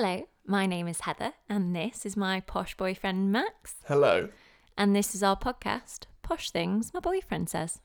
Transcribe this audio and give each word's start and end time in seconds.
Hello, 0.00 0.28
my 0.46 0.64
name 0.64 0.86
is 0.86 1.00
Heather, 1.00 1.32
and 1.48 1.74
this 1.74 2.06
is 2.06 2.16
my 2.16 2.38
posh 2.38 2.76
boyfriend 2.76 3.32
Max, 3.32 3.74
Hello. 3.88 4.28
and 4.76 4.94
this 4.94 5.12
is 5.12 5.24
our 5.24 5.36
podcast, 5.36 6.04
Posh 6.22 6.52
Things 6.52 6.94
My 6.94 7.00
Boyfriend 7.00 7.50
Says. 7.50 7.80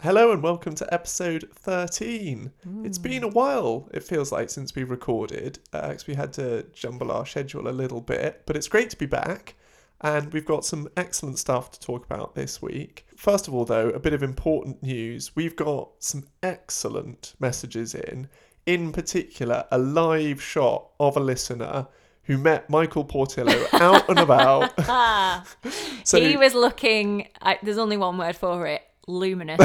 Hello 0.00 0.32
and 0.32 0.42
welcome 0.42 0.74
to 0.76 0.88
episode 0.90 1.50
13. 1.52 2.50
It's 2.82 2.96
been 2.96 3.24
a 3.24 3.28
mm. 3.28 3.34
while, 3.34 3.90
it 3.92 4.02
feels 4.02 4.32
like, 4.32 4.48
since 4.48 4.74
we 4.74 4.84
recorded, 4.84 5.58
uh, 5.74 5.88
because 5.88 6.06
we 6.06 6.14
had 6.14 6.32
to 6.32 6.62
jumble 6.72 7.12
our 7.12 7.26
schedule 7.26 7.68
a 7.68 7.76
little 7.76 8.00
bit, 8.00 8.44
but 8.46 8.56
it's 8.56 8.68
great 8.68 8.88
to 8.88 8.96
be 8.96 9.04
back. 9.04 9.54
And 10.00 10.32
we've 10.32 10.44
got 10.44 10.64
some 10.64 10.88
excellent 10.96 11.38
stuff 11.38 11.72
to 11.72 11.80
talk 11.80 12.04
about 12.04 12.34
this 12.34 12.62
week. 12.62 13.06
First 13.16 13.48
of 13.48 13.54
all, 13.54 13.64
though, 13.64 13.88
a 13.90 13.98
bit 13.98 14.12
of 14.12 14.22
important 14.22 14.82
news. 14.82 15.34
We've 15.34 15.56
got 15.56 15.90
some 15.98 16.24
excellent 16.42 17.34
messages 17.40 17.94
in. 17.94 18.28
In 18.66 18.92
particular, 18.92 19.64
a 19.72 19.78
live 19.78 20.40
shot 20.40 20.90
of 21.00 21.16
a 21.16 21.20
listener 21.20 21.88
who 22.22 22.38
met 22.38 22.68
Michael 22.70 23.04
Portillo 23.04 23.66
out 23.72 24.08
and 24.08 24.18
about. 24.18 24.72
So- 26.04 26.20
he 26.20 26.36
was 26.36 26.54
looking, 26.54 27.28
I, 27.42 27.58
there's 27.62 27.78
only 27.78 27.96
one 27.96 28.16
word 28.16 28.36
for 28.36 28.66
it 28.66 28.82
luminous. 29.08 29.60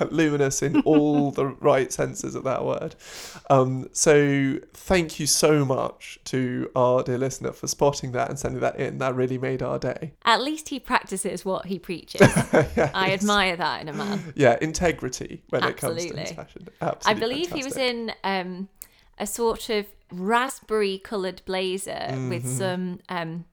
luminous 0.12 0.62
in 0.62 0.80
all 0.82 1.30
the 1.32 1.46
right 1.46 1.92
senses 1.92 2.34
of 2.34 2.44
that 2.44 2.64
word. 2.64 2.94
Um, 3.50 3.88
so 3.92 4.58
thank 4.74 5.18
you 5.18 5.26
so 5.26 5.64
much 5.64 6.18
to 6.26 6.70
our 6.76 7.02
dear 7.02 7.18
listener 7.18 7.52
for 7.52 7.66
spotting 7.66 8.12
that 8.12 8.28
and 8.28 8.38
sending 8.38 8.60
that 8.60 8.78
in. 8.78 8.98
That 8.98 9.14
really 9.14 9.38
made 9.38 9.62
our 9.62 9.78
day. 9.78 10.12
At 10.24 10.42
least 10.42 10.68
he 10.68 10.78
practices 10.78 11.44
what 11.44 11.66
he 11.66 11.78
preaches. 11.78 12.20
yeah, 12.52 12.90
I 12.94 13.12
admire 13.12 13.56
that 13.56 13.80
in 13.80 13.88
a 13.88 13.92
man. 13.92 14.32
yeah, 14.36 14.56
integrity 14.60 15.42
when 15.48 15.64
it 15.64 15.76
comes 15.76 16.04
to 16.04 16.08
Absolutely. 16.10 16.34
fashion. 16.34 16.68
Absolutely. 16.70 16.72
I 16.80 16.86
Absolutely 16.88 17.20
believe 17.20 17.52
he 17.52 17.64
was 17.64 17.76
in 17.76 18.12
um, 18.22 18.68
a 19.18 19.26
sort 19.26 19.70
of 19.70 19.86
raspberry 20.12 20.98
coloured 20.98 21.42
blazer 21.44 22.06
with 22.30 22.44
Mm-hmm. 22.44 22.56
some 22.56 23.00
um, 23.08 23.44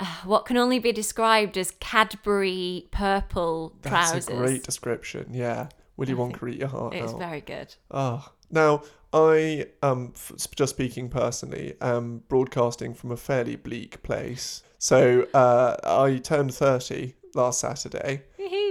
uh, 0.00 0.04
what 0.24 0.44
can 0.46 0.56
only 0.56 0.78
be 0.78 0.92
described 0.92 1.56
as 1.58 1.70
Cadbury 1.80 2.86
purple 2.90 3.74
That's 3.82 3.90
trousers. 4.10 4.26
That's 4.26 4.38
a 4.38 4.42
great 4.42 4.62
description. 4.62 5.28
Yeah, 5.32 5.68
Willy 5.96 6.14
Wonka 6.14 6.48
eat 6.50 6.58
your 6.58 6.68
heart 6.68 6.94
It 6.94 7.02
was 7.02 7.12
out. 7.12 7.18
very 7.18 7.40
good. 7.40 7.74
Ah, 7.90 8.32
now 8.50 8.82
I 9.12 9.66
um 9.82 10.12
f- 10.14 10.32
just 10.54 10.74
speaking 10.74 11.08
personally 11.08 11.74
am 11.80 12.22
broadcasting 12.28 12.94
from 12.94 13.10
a 13.12 13.16
fairly 13.16 13.56
bleak 13.56 14.02
place. 14.02 14.62
So 14.78 15.26
uh, 15.34 15.76
I 15.84 16.18
turned 16.18 16.54
thirty 16.54 17.14
last 17.34 17.60
Saturday, 17.60 18.22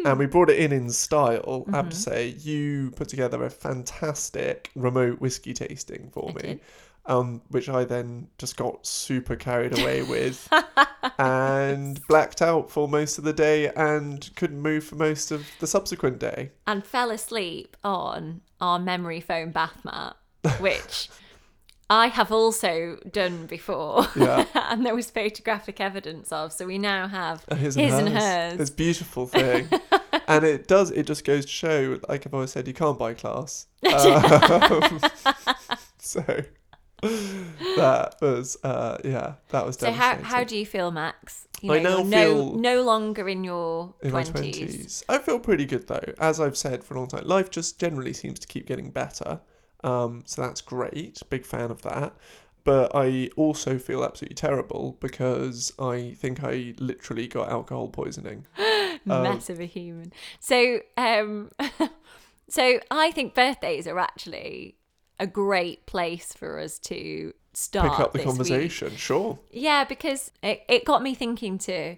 and 0.05 0.17
we 0.17 0.25
brought 0.25 0.49
it 0.49 0.57
in 0.59 0.71
in 0.71 0.89
style. 0.89 1.65
I 1.71 1.77
have 1.77 1.89
to 1.89 1.95
Mhm. 1.95 1.99
say, 1.99 2.27
you 2.39 2.91
put 2.95 3.07
together 3.09 3.43
a 3.43 3.49
fantastic 3.49 4.71
remote 4.75 5.19
whiskey 5.19 5.53
tasting 5.53 6.09
for 6.11 6.29
I 6.29 6.33
me. 6.33 6.41
did. 6.41 6.59
Um, 7.09 7.41
which 7.47 7.69
I 7.69 7.85
then 7.85 8.27
just 8.37 8.57
got 8.57 8.85
super 8.85 9.37
carried 9.37 9.79
away 9.79 10.01
with 10.03 10.47
and 11.17 12.05
blacked 12.07 12.41
out 12.41 12.69
for 12.69 12.87
most 12.87 13.17
of 13.17 13.23
the 13.23 13.31
day 13.31 13.69
and 13.75 14.29
couldn't 14.35 14.59
move 14.61 14.83
for 14.83 14.95
most 14.95 15.31
of 15.31 15.47
the 15.59 15.67
subsequent 15.67 16.19
day. 16.19 16.51
and 16.67 16.85
fell 16.85 17.09
asleep 17.11 17.77
on 17.83 18.41
our 18.59 18.77
memory 18.77 19.21
foam 19.21 19.51
bath 19.51 19.85
mat, 19.85 20.17
which 20.59 21.09
I 21.89 22.07
have 22.07 22.29
also 22.31 22.97
done 23.09 23.45
before. 23.45 24.05
Yeah. 24.13 24.43
and 24.53 24.85
there 24.85 24.93
was 24.95 25.09
photographic 25.09 25.79
evidence 25.79 26.33
of. 26.33 26.51
So 26.51 26.65
we 26.65 26.77
now 26.77 27.07
have 27.07 27.45
Uh, 27.49 27.55
his, 27.55 27.75
his 27.75 27.93
and 27.93 28.07
and 28.09 28.15
hers. 28.17 28.23
hers. 28.51 28.59
It's 28.59 28.69
a 28.71 28.73
beautiful 28.73 29.27
thing. 29.27 29.69
and 30.27 30.43
it 30.43 30.67
does, 30.67 30.91
it 30.91 31.03
just 31.07 31.23
goes 31.23 31.45
to 31.45 31.51
show, 31.51 31.99
like 32.09 32.27
I've 32.27 32.33
always 32.33 32.51
said, 32.51 32.67
you 32.67 32.73
can't 32.73 32.99
buy 32.99 33.13
class. 33.13 33.67
Um, 33.85 34.99
so 35.99 36.23
that 37.01 38.15
was, 38.21 38.57
uh, 38.63 38.97
yeah, 39.03 39.33
that 39.49 39.65
was 39.65 39.77
So 39.77 39.91
how 39.91 40.15
how 40.17 40.43
do 40.43 40.57
you 40.57 40.65
feel, 40.65 40.91
Max? 40.91 41.47
You 41.61 41.73
I 41.73 41.79
know, 41.79 42.03
now 42.03 42.23
feel- 42.23 42.53
no 42.55 42.75
no 42.77 42.81
longer 42.83 43.27
in 43.29 43.43
your 43.43 43.93
in 44.01 44.11
my 44.11 44.23
twenties. 44.23 45.03
20s. 45.03 45.03
I 45.09 45.17
feel 45.19 45.39
pretty 45.39 45.65
good 45.65 45.87
though. 45.87 46.13
As 46.19 46.39
I've 46.39 46.57
said 46.57 46.83
for 46.83 46.95
a 46.95 46.99
long 46.99 47.07
time, 47.07 47.25
life 47.25 47.49
just 47.49 47.79
generally 47.79 48.13
seems 48.13 48.39
to 48.39 48.47
keep 48.47 48.65
getting 48.67 48.89
better. 48.91 49.39
Um, 49.83 50.23
so 50.25 50.41
that's 50.41 50.61
great. 50.61 51.21
Big 51.29 51.45
fan 51.45 51.71
of 51.71 51.81
that. 51.83 52.13
But 52.63 52.91
I 52.93 53.29
also 53.37 53.77
feel 53.77 54.03
absolutely 54.03 54.35
terrible 54.35 54.97
because 54.99 55.71
I 55.79 56.15
think 56.17 56.43
I 56.43 56.73
literally 56.79 57.27
got 57.27 57.49
alcohol 57.49 57.87
poisoning. 57.87 58.45
Um, 59.09 59.23
Mess 59.23 59.49
of 59.49 59.59
a 59.61 59.65
human. 59.65 60.11
So 60.41 60.79
um, 60.97 61.49
so 62.49 62.79
I 62.91 63.11
think 63.11 63.33
birthdays 63.33 63.87
are 63.87 63.99
actually 63.99 64.75
a 65.19 65.27
great 65.27 65.85
place 65.85 66.33
for 66.33 66.59
us 66.59 66.77
to 66.79 67.33
start 67.53 67.89
Pick 67.91 67.99
up 67.99 68.11
the 68.13 68.19
this 68.19 68.25
week. 68.27 68.35
conversation, 68.37 68.95
sure. 68.95 69.39
Yeah, 69.51 69.83
because 69.83 70.31
it, 70.43 70.63
it 70.69 70.85
got 70.85 71.01
me 71.01 71.15
thinking 71.15 71.57
too. 71.57 71.97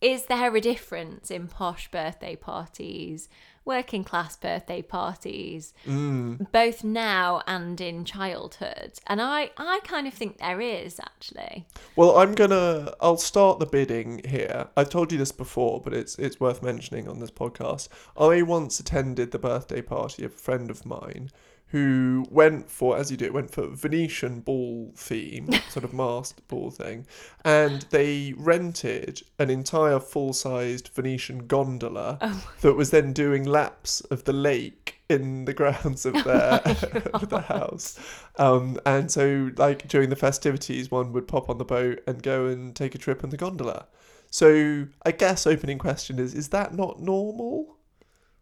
Is 0.00 0.26
there 0.26 0.54
a 0.54 0.60
difference 0.60 1.30
in 1.30 1.46
posh 1.46 1.88
birthday 1.90 2.34
parties, 2.34 3.28
working 3.64 4.02
class 4.02 4.36
birthday 4.36 4.82
parties, 4.82 5.72
Mm. 5.86 6.50
both 6.50 6.82
now 6.82 7.40
and 7.46 7.80
in 7.80 8.04
childhood? 8.04 8.98
And 9.06 9.22
I, 9.22 9.50
I 9.56 9.78
kind 9.84 10.08
of 10.08 10.12
think 10.12 10.38
there 10.38 10.60
is 10.60 10.98
actually. 10.98 11.66
Well, 11.94 12.18
I'm 12.18 12.34
gonna. 12.34 12.92
I'll 13.00 13.16
start 13.16 13.60
the 13.60 13.66
bidding 13.66 14.22
here. 14.26 14.66
I've 14.76 14.90
told 14.90 15.12
you 15.12 15.18
this 15.18 15.30
before, 15.32 15.80
but 15.80 15.94
it's 15.94 16.18
it's 16.18 16.40
worth 16.40 16.64
mentioning 16.64 17.08
on 17.08 17.20
this 17.20 17.30
podcast. 17.30 17.86
I 18.16 18.42
once 18.42 18.80
attended 18.80 19.30
the 19.30 19.38
birthday 19.38 19.82
party 19.82 20.24
of 20.24 20.32
a 20.34 20.36
friend 20.36 20.68
of 20.68 20.84
mine 20.84 21.30
who 21.72 22.26
went 22.30 22.70
for, 22.70 22.96
as 22.98 23.10
you 23.10 23.16
do, 23.16 23.32
went 23.32 23.50
for 23.50 23.66
Venetian 23.66 24.40
ball 24.40 24.92
theme, 24.94 25.48
sort 25.70 25.84
of 25.84 25.92
masked 25.92 26.46
ball 26.48 26.70
thing, 26.70 27.06
and 27.44 27.82
they 27.90 28.34
rented 28.36 29.22
an 29.38 29.48
entire 29.50 29.98
full-sized 29.98 30.88
Venetian 30.88 31.46
gondola 31.46 32.18
Oh. 32.20 32.52
that 32.60 32.74
was 32.74 32.90
then 32.90 33.12
doing 33.14 33.44
laps 33.44 34.02
of 34.02 34.24
the 34.24 34.32
lake 34.34 35.00
in 35.08 35.46
the 35.46 35.54
grounds 35.54 36.04
of 36.06 36.12
their 36.24 36.60
of 37.14 37.28
the 37.30 37.40
house. 37.40 37.98
Um, 38.36 38.78
and 38.84 39.10
so, 39.10 39.50
like 39.56 39.88
during 39.88 40.10
the 40.10 40.16
festivities, 40.16 40.90
one 40.90 41.12
would 41.12 41.26
pop 41.26 41.48
on 41.48 41.56
the 41.58 41.64
boat 41.64 42.00
and 42.06 42.22
go 42.22 42.46
and 42.46 42.76
take 42.76 42.94
a 42.94 42.98
trip 42.98 43.24
in 43.24 43.30
the 43.30 43.36
gondola. 43.36 43.86
So, 44.30 44.86
I 45.04 45.10
guess 45.12 45.46
opening 45.46 45.78
question 45.78 46.18
is: 46.18 46.34
Is 46.34 46.48
that 46.48 46.74
not 46.74 47.00
normal? 47.00 47.76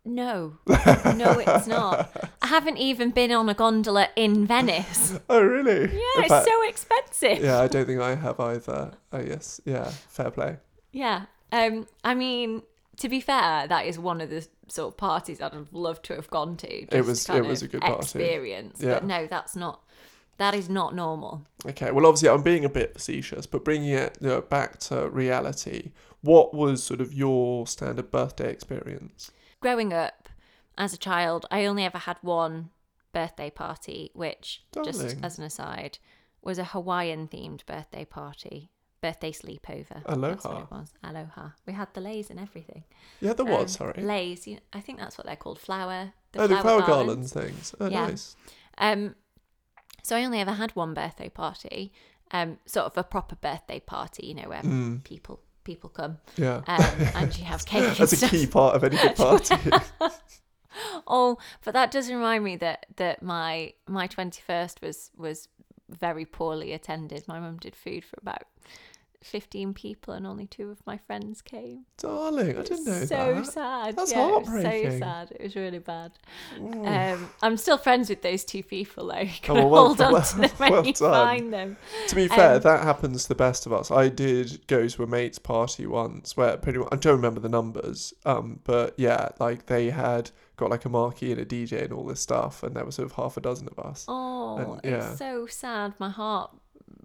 No, 0.05 0.55
no, 0.67 1.39
it's 1.39 1.67
not. 1.67 2.11
I 2.41 2.47
haven't 2.47 2.79
even 2.79 3.11
been 3.11 3.31
on 3.33 3.49
a 3.49 3.55
gondola 3.55 4.09
in 4.17 4.47
Venice. 4.47 5.19
Oh, 5.29 5.43
really? 5.43 5.81
Yeah, 5.93 6.19
In 6.19 6.25
it's 6.25 6.45
so 6.47 6.63
expensive. 6.69 7.45
yeah, 7.45 7.61
I 7.61 7.69
don't 7.69 7.85
think 7.87 8.01
I 8.01 8.15
have 8.15 8.41
either. 8.41 8.93
Oh, 9.13 9.21
yes. 9.21 9.61
yeah, 9.65 9.85
fair 10.09 10.31
play. 10.31 10.57
Yeah. 10.93 11.27
Um, 11.53 11.87
I 12.03 12.15
mean, 12.15 12.63
to 12.97 13.09
be 13.09 13.21
fair, 13.21 13.67
that 13.69 13.87
is 13.87 13.99
one 13.99 14.21
of 14.23 14.31
the 14.31 14.47
sort 14.69 14.95
of 14.95 14.97
parties 14.97 15.41
I'd 15.43 15.53
have 15.53 15.73
loved 15.73 16.05
to 16.07 16.15
have 16.15 16.31
gone 16.31 16.57
to. 16.59 16.87
Just 16.87 17.07
was- 17.09 17.29
it 17.29 17.45
was 17.45 17.63
a 17.63 17.69
good 17.69 17.83
party. 17.83 18.03
experience. 18.03 18.81
Yeah. 18.81 18.95
But 18.95 19.05
no, 19.05 19.27
that's 19.27 19.55
not. 19.55 19.83
That 20.39 20.55
is 20.55 20.71
not 20.71 20.95
normal. 20.95 21.45
Okay, 21.67 21.91
well, 21.91 22.07
obviously, 22.07 22.31
I'm 22.31 22.43
being 22.43 22.65
a 22.65 22.71
bit 22.71 22.95
facetious, 22.95 23.45
but 23.45 23.63
bringing 23.63 23.91
it 23.91 24.17
you 24.23 24.29
know, 24.29 24.41
back 24.41 24.79
to 24.81 25.11
reality, 25.11 25.93
what 26.23 26.55
was 26.55 26.83
sort 26.83 27.03
of 27.03 27.13
your 27.13 27.67
standard 27.67 28.11
birthday 28.11 28.51
experience? 28.51 29.31
Growing 29.61 29.93
up 29.93 30.29
as 30.79 30.93
a 30.95 30.99
child, 30.99 31.47
I 31.51 31.67
only 31.67 31.85
ever 31.85 31.99
had 31.99 32.17
one 32.23 32.71
birthday 33.13 33.51
party, 33.51 34.11
which, 34.15 34.63
just 34.85 35.17
as 35.23 35.39
an 35.39 35.45
aside, 35.45 35.99
was 36.43 36.59
a 36.59 36.65
Hawaiian 36.65 37.29
themed 37.29 37.67
birthday 37.67 38.05
party. 38.05 38.71
Birthday 39.03 39.33
sleepover. 39.33 40.03
That's 40.05 40.07
what 40.07 40.17
Aloha. 40.17 40.63
it 40.63 40.71
was. 40.71 40.93
Aloha. 41.03 41.49
We 41.67 41.73
had 41.73 41.93
the 41.95 42.01
leis 42.03 42.29
and 42.31 42.39
everything. 42.39 42.85
Yeah, 43.21 43.33
there 43.33 43.51
Um, 43.51 43.67
sorry. 43.69 44.03
Leis. 44.03 44.47
You 44.47 44.59
I 44.75 44.81
think 44.81 44.99
that's 44.99 45.17
what 45.17 45.27
they're 45.27 45.37
called. 45.37 45.59
Flower. 45.59 46.13
oh, 46.37 46.47
the 46.47 46.57
flower 46.59 46.83
garlands 46.83 47.33
things. 47.33 47.75
Oh, 47.81 47.87
Yeah. 47.89 48.07
nice. 48.09 48.37
Um, 48.79 49.15
so 50.03 50.17
I 50.17 50.25
only 50.25 50.39
ever 50.41 50.53
had 50.53 50.77
one 50.77 50.93
birthday 50.95 51.29
party, 51.31 51.93
um, 52.31 52.59
sort 52.67 52.87
of 52.87 52.97
a 52.99 53.03
proper 53.05 53.37
birthday 53.37 53.81
party, 53.81 54.27
you 54.27 54.35
know, 54.35 54.49
where 54.49 54.63
Mm, 54.63 55.03
people 55.05 55.41
people 55.65 55.91
come 55.91 56.19
yeah. 56.37 56.63
um, 56.67 56.85
and 57.15 57.39
you 57.39 57.45
have 57.45 57.65
cake. 57.67 57.97
That's 57.97 58.13
a 58.13 58.17
stuff. 58.17 58.31
key 58.31 58.47
part 58.47 58.77
of 58.77 58.85
any 58.85 58.97
good 58.97 59.17
party. 59.17 59.57
Oh, 61.05 61.37
but 61.65 61.75
that 61.75 61.91
does 61.91 62.09
remind 62.09 62.45
me 62.45 62.55
that 62.57 62.87
that 62.95 63.25
my 63.25 63.75
my 63.89 64.07
twenty 64.07 64.41
first 64.41 64.81
was 64.81 65.11
was 65.17 65.49
very 65.89 66.25
poorly 66.25 66.73
attended. 66.73 67.27
My 67.27 67.41
mum 67.41 67.57
did 67.59 67.75
food 67.75 68.05
for 68.05 68.17
about 68.23 68.45
15 69.23 69.75
people 69.75 70.15
and 70.15 70.27
only 70.27 70.47
two 70.47 70.71
of 70.71 70.79
my 70.87 70.97
friends 70.97 71.43
came. 71.43 71.85
Darling, 71.99 72.57
I 72.57 72.63
didn't 72.63 72.87
know 72.87 73.05
so 73.05 73.35
that. 73.35 73.47
sad. 73.47 73.97
That's 73.97 74.13
yeah, 74.13 74.27
It 74.27 74.29
was 74.29 74.49
heartbreaking. 74.49 74.91
so 74.93 74.99
sad. 74.99 75.33
It 75.33 75.43
was 75.43 75.57
really 75.57 75.79
bad. 75.79 76.13
Um, 76.59 77.29
I'm 77.43 77.57
still 77.57 77.77
friends 77.79 78.09
with 78.09 78.23
those 78.23 78.45
two 78.45 78.63
people 78.63 79.09
though. 79.09 79.19
You 79.21 79.31
Oh, 79.51 79.55
well, 79.55 79.69
well- 79.69 79.87
hold 79.89 80.01
on 80.01 80.23
to 80.23 80.37
them 80.39 80.51
when 80.57 80.73
well 80.73 80.87
you 80.87 80.93
done. 80.95 81.13
find 81.13 81.53
them. 81.53 81.77
To 82.09 82.15
be 82.15 82.29
fair, 82.29 82.55
Um, 82.57 82.63
that 82.63 82.83
happens 82.83 83.25
to 83.25 83.29
the 83.29 83.35
best 83.35 83.67
of 83.67 83.73
us. 83.73 83.91
I 83.91 84.09
did 84.09 84.67
go 84.67 84.87
to 84.89 85.03
a 85.03 85.07
mate's 85.07 85.39
party 85.39 85.87
once 85.87 86.37
where 86.37 86.57
pretty 86.57 86.79
much, 86.79 86.89
I 86.93 86.97
don't 86.97 87.17
remember 87.17 87.41
the 87.41 87.49
numbers, 87.49 88.15
um, 88.25 88.61
but 88.65 88.95
yeah, 88.97 89.29
like 89.39 89.67
they 89.67 89.91
had 89.91 90.31
got 90.57 90.71
like 90.71 90.85
a 90.85 90.89
marquee 90.91 91.33
and 91.33 91.41
a 91.41 91.45
DJ 91.47 91.85
and 91.85 91.93
all 91.93 92.05
this 92.05 92.21
stuff, 92.21 92.63
and 92.63 92.75
there 92.77 92.85
was 92.85 92.95
sort 92.97 93.07
of 93.07 93.13
half 93.17 93.37
a 93.37 93.41
dozen 93.41 93.69
of 93.69 93.79
us. 93.79 94.05
Oh, 94.09 94.57
And, 94.59 94.81
yeah. 94.85 95.11
it's 95.11 95.19
so 95.19 95.47
sad. 95.47 95.95
My 95.99 96.11
heart 96.11 96.51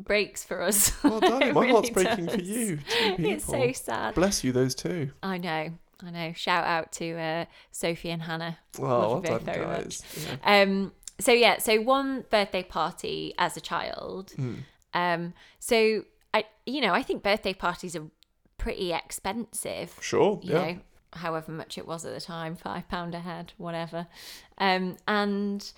breaks 0.05 0.43
for 0.43 0.61
us. 0.61 0.91
Darling, 1.01 1.23
It 1.49 1.53
my 1.53 1.67
heart's 1.67 1.91
really 1.91 2.05
breaking 2.05 2.29
for 2.29 2.41
you. 2.41 2.77
Two 2.77 3.15
people. 3.15 3.25
It's 3.31 3.45
so 3.45 3.71
sad. 3.71 4.15
Bless 4.15 4.43
you, 4.43 4.51
those 4.51 4.75
two. 4.75 5.11
I 5.21 5.37
know. 5.37 5.71
I 6.01 6.11
know. 6.11 6.33
Shout 6.33 6.65
out 6.65 6.91
to 6.93 7.17
uh, 7.17 7.45
Sophie 7.71 8.09
and 8.11 8.21
Hannah. 8.21 8.57
Oh, 8.79 8.83
well 8.83 9.21
both 9.21 9.45
done, 9.45 9.55
guys. 9.59 10.03
Yeah. 10.25 10.61
Um, 10.61 10.91
so 11.19 11.31
yeah, 11.31 11.57
so 11.59 11.81
one 11.81 12.25
birthday 12.29 12.63
party 12.63 13.33
as 13.37 13.55
a 13.57 13.61
child. 13.61 14.33
Mm. 14.37 14.59
Um, 14.93 15.33
so 15.59 16.03
I, 16.33 16.45
you 16.65 16.81
know, 16.81 16.93
I 16.93 17.01
think 17.01 17.23
birthday 17.23 17.53
parties 17.53 17.95
are 17.95 18.07
pretty 18.57 18.93
expensive. 18.93 19.97
Sure. 20.01 20.39
You 20.43 20.53
yeah. 20.53 20.65
know, 20.71 20.79
however 21.13 21.51
much 21.51 21.77
it 21.77 21.87
was 21.87 22.05
at 22.05 22.13
the 22.13 22.21
time, 22.21 22.55
five 22.55 22.87
pound 22.89 23.15
a 23.15 23.19
head, 23.19 23.53
whatever. 23.57 24.07
Um, 24.57 24.97
and 25.07 25.71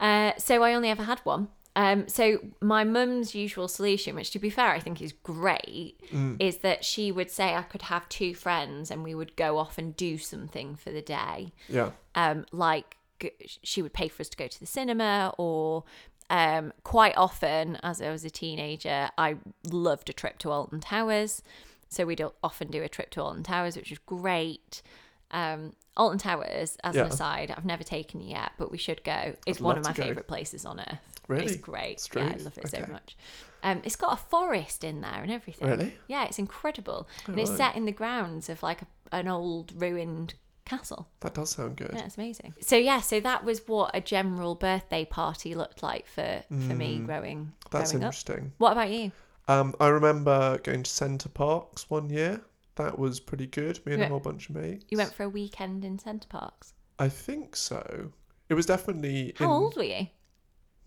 uh, 0.00 0.32
so 0.38 0.62
I 0.62 0.74
only 0.74 0.88
ever 0.88 1.04
had 1.04 1.20
one. 1.20 1.48
Um, 1.80 2.08
so 2.08 2.38
my 2.60 2.82
mum's 2.82 3.34
usual 3.36 3.68
solution, 3.68 4.16
which 4.16 4.30
to 4.32 4.38
be 4.40 4.50
fair 4.50 4.70
I 4.72 4.80
think 4.80 5.00
is 5.00 5.12
great, 5.12 5.94
Mm. 6.10 6.36
is 6.42 6.58
that 6.58 6.84
she 6.84 7.12
would 7.12 7.30
say 7.30 7.54
I 7.54 7.62
could 7.62 7.82
have 7.82 8.08
two 8.08 8.34
friends 8.34 8.90
and 8.90 9.04
we 9.04 9.14
would 9.14 9.36
go 9.36 9.58
off 9.58 9.78
and 9.78 9.96
do 9.96 10.18
something 10.18 10.74
for 10.74 10.90
the 10.90 11.02
day 11.02 11.52
Yeah. 11.68 11.90
um, 12.16 12.46
like 12.50 12.96
g- 13.20 13.30
she 13.62 13.80
would 13.82 13.92
pay 13.92 14.08
for 14.08 14.22
us 14.22 14.28
to 14.30 14.36
go 14.36 14.48
to 14.48 14.58
the 14.60 14.66
cinema 14.66 15.32
or 15.38 15.84
um, 16.30 16.72
quite 16.82 17.16
often 17.16 17.76
as 17.82 18.02
I 18.02 18.10
was 18.10 18.24
a 18.24 18.30
teenager, 18.30 19.10
I 19.16 19.36
loved 19.70 20.10
a 20.10 20.12
trip 20.12 20.38
to 20.40 20.50
Alton 20.50 20.80
Towers. 20.80 21.42
So 21.88 22.04
we'd 22.04 22.22
often 22.42 22.68
do 22.70 22.82
a 22.82 22.88
trip 22.88 23.08
to 23.10 23.22
Alton 23.22 23.42
Towers, 23.44 23.76
which 23.76 23.88
was 23.90 23.98
great. 24.00 24.82
Um, 25.30 25.74
Alton 25.96 26.18
Towers, 26.18 26.76
as 26.84 26.96
Yeah. 26.96 27.04
an 27.04 27.12
aside, 27.12 27.50
I've 27.56 27.64
never 27.64 27.82
taken 27.84 28.20
you 28.20 28.30
yet, 28.30 28.52
but 28.58 28.70
we 28.70 28.76
should 28.78 29.02
go. 29.04 29.36
It's 29.46 29.58
I'd 29.58 29.64
one 29.64 29.78
of 29.78 29.84
my 29.84 29.92
favourite 29.94 30.26
places 30.28 30.66
on 30.66 30.80
earth. 30.80 31.17
Really? 31.28 31.44
It's 31.46 31.56
great. 31.56 32.00
Straight? 32.00 32.24
Yeah, 32.24 32.34
I 32.40 32.42
love 32.42 32.58
it 32.58 32.68
so 32.68 32.84
much. 32.90 33.16
Um, 33.62 33.80
it's 33.84 33.96
got 33.96 34.12
a 34.14 34.16
forest 34.16 34.82
in 34.84 35.00
there 35.00 35.20
and 35.22 35.30
everything. 35.30 35.68
Really? 35.68 35.94
Yeah, 36.08 36.24
it's 36.24 36.38
incredible. 36.38 37.08
and 37.26 37.38
Oh, 37.38 37.40
it's 37.40 37.50
right. 37.50 37.58
set 37.58 37.76
in 37.76 37.84
the 37.84 37.92
grounds 37.92 38.48
of 38.48 38.62
like 38.62 38.82
a, 38.82 38.86
an 39.12 39.28
old 39.28 39.72
ruined 39.80 40.34
castle. 40.64 41.08
That 41.20 41.34
does 41.34 41.50
sound 41.50 41.76
good. 41.76 41.90
Yeah, 41.94 42.04
it's 42.06 42.16
amazing. 42.16 42.54
So 42.60 42.76
yeah, 42.76 43.00
so 43.00 43.20
that 43.20 43.44
was 43.44 43.66
what 43.66 43.90
a 43.94 44.00
general 44.00 44.54
birthday 44.54 45.04
party 45.04 45.54
looked 45.54 45.82
like 45.82 46.06
for 46.06 46.42
for 46.48 46.74
me 46.74 46.98
growing 46.98 47.38
Mm. 47.46 47.70
That's 47.70 47.92
growing 47.92 48.04
up. 48.04 48.08
interesting. 48.08 48.52
What 48.58 48.72
about 48.72 48.90
you? 48.90 49.12
Um, 49.48 49.74
I 49.80 49.88
remember 49.88 50.58
going 50.58 50.82
to 50.82 50.90
Center 50.90 51.28
Parcs 51.30 51.88
one 51.90 52.10
year. 52.10 52.40
That 52.76 52.98
was 52.98 53.18
pretty 53.18 53.46
good. 53.46 53.84
Me 53.86 53.94
and 53.94 54.02
a 54.02 54.08
whole 54.08 54.20
bunch 54.20 54.50
of 54.50 54.54
mates. 54.56 54.84
You 54.90 54.98
went 54.98 55.12
for 55.14 55.24
a 55.24 55.28
weekend 55.28 55.84
in 55.84 55.98
Center 55.98 56.28
Parcs. 56.28 56.74
I 56.98 57.08
think 57.08 57.56
so. 57.56 58.12
It 58.50 58.54
was 58.54 58.66
definitely. 58.66 59.32
How 59.36 59.46
in, 59.46 59.50
old 59.50 59.76
were 59.76 59.82
you? 59.82 60.06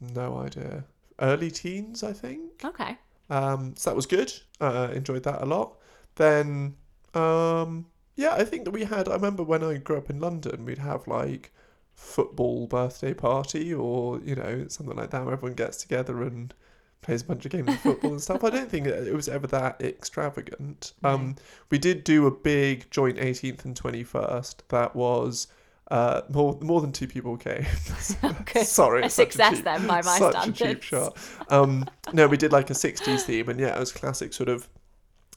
No 0.01 0.39
idea. 0.39 0.83
Early 1.19 1.51
teens, 1.51 2.03
I 2.03 2.13
think. 2.13 2.65
Okay. 2.65 2.97
Um, 3.29 3.75
so 3.77 3.91
that 3.91 3.95
was 3.95 4.05
good. 4.05 4.33
Uh, 4.59 4.89
enjoyed 4.93 5.23
that 5.23 5.41
a 5.41 5.45
lot. 5.45 5.77
Then, 6.15 6.75
um, 7.13 7.85
yeah, 8.15 8.33
I 8.33 8.43
think 8.43 8.65
that 8.65 8.71
we 8.71 8.83
had. 8.83 9.07
I 9.07 9.13
remember 9.13 9.43
when 9.43 9.63
I 9.63 9.77
grew 9.77 9.97
up 9.97 10.09
in 10.09 10.19
London, 10.19 10.65
we'd 10.65 10.79
have 10.79 11.07
like 11.07 11.51
football 11.93 12.65
birthday 12.67 13.13
party 13.13 13.73
or 13.73 14.19
you 14.21 14.35
know 14.35 14.65
something 14.67 14.95
like 14.95 15.11
that 15.11 15.23
where 15.23 15.33
everyone 15.33 15.53
gets 15.53 15.77
together 15.77 16.23
and 16.23 16.53
plays 17.01 17.21
a 17.21 17.25
bunch 17.25 17.45
of 17.45 17.51
games 17.51 17.69
of 17.69 17.79
football 17.79 18.11
and 18.11 18.21
stuff. 18.21 18.43
I 18.43 18.49
don't 18.49 18.69
think 18.69 18.87
it 18.87 19.13
was 19.13 19.29
ever 19.29 19.47
that 19.47 19.81
extravagant. 19.81 20.93
Um, 21.03 21.35
we 21.69 21.77
did 21.77 22.03
do 22.03 22.27
a 22.27 22.31
big 22.31 22.89
joint 22.91 23.17
18th 23.17 23.65
and 23.65 23.79
21st. 23.79 24.55
That 24.69 24.95
was. 24.95 25.47
Uh, 25.91 26.21
more 26.29 26.57
more 26.61 26.79
than 26.79 26.91
two 26.93 27.05
people 27.07 27.35
came. 27.35 27.65
Good. 28.53 28.65
Sorry, 28.65 29.01
A 29.01 29.05
it's 29.07 29.15
such 29.15 29.33
success 29.33 29.55
cheap- 29.57 29.65
then 29.65 29.85
by 29.87 30.01
my 30.01 30.17
such 30.17 30.31
standards. 30.33 30.61
a 30.61 30.65
cheap 30.65 30.83
shot. 30.83 31.17
Um, 31.49 31.85
no, 32.13 32.27
we 32.27 32.37
did 32.37 32.53
like 32.53 32.69
a 32.69 32.73
'60s 32.73 33.23
theme, 33.23 33.49
and 33.49 33.59
yeah, 33.59 33.75
it 33.75 33.79
was 33.79 33.91
classic 33.91 34.31
sort 34.31 34.47
of 34.47 34.69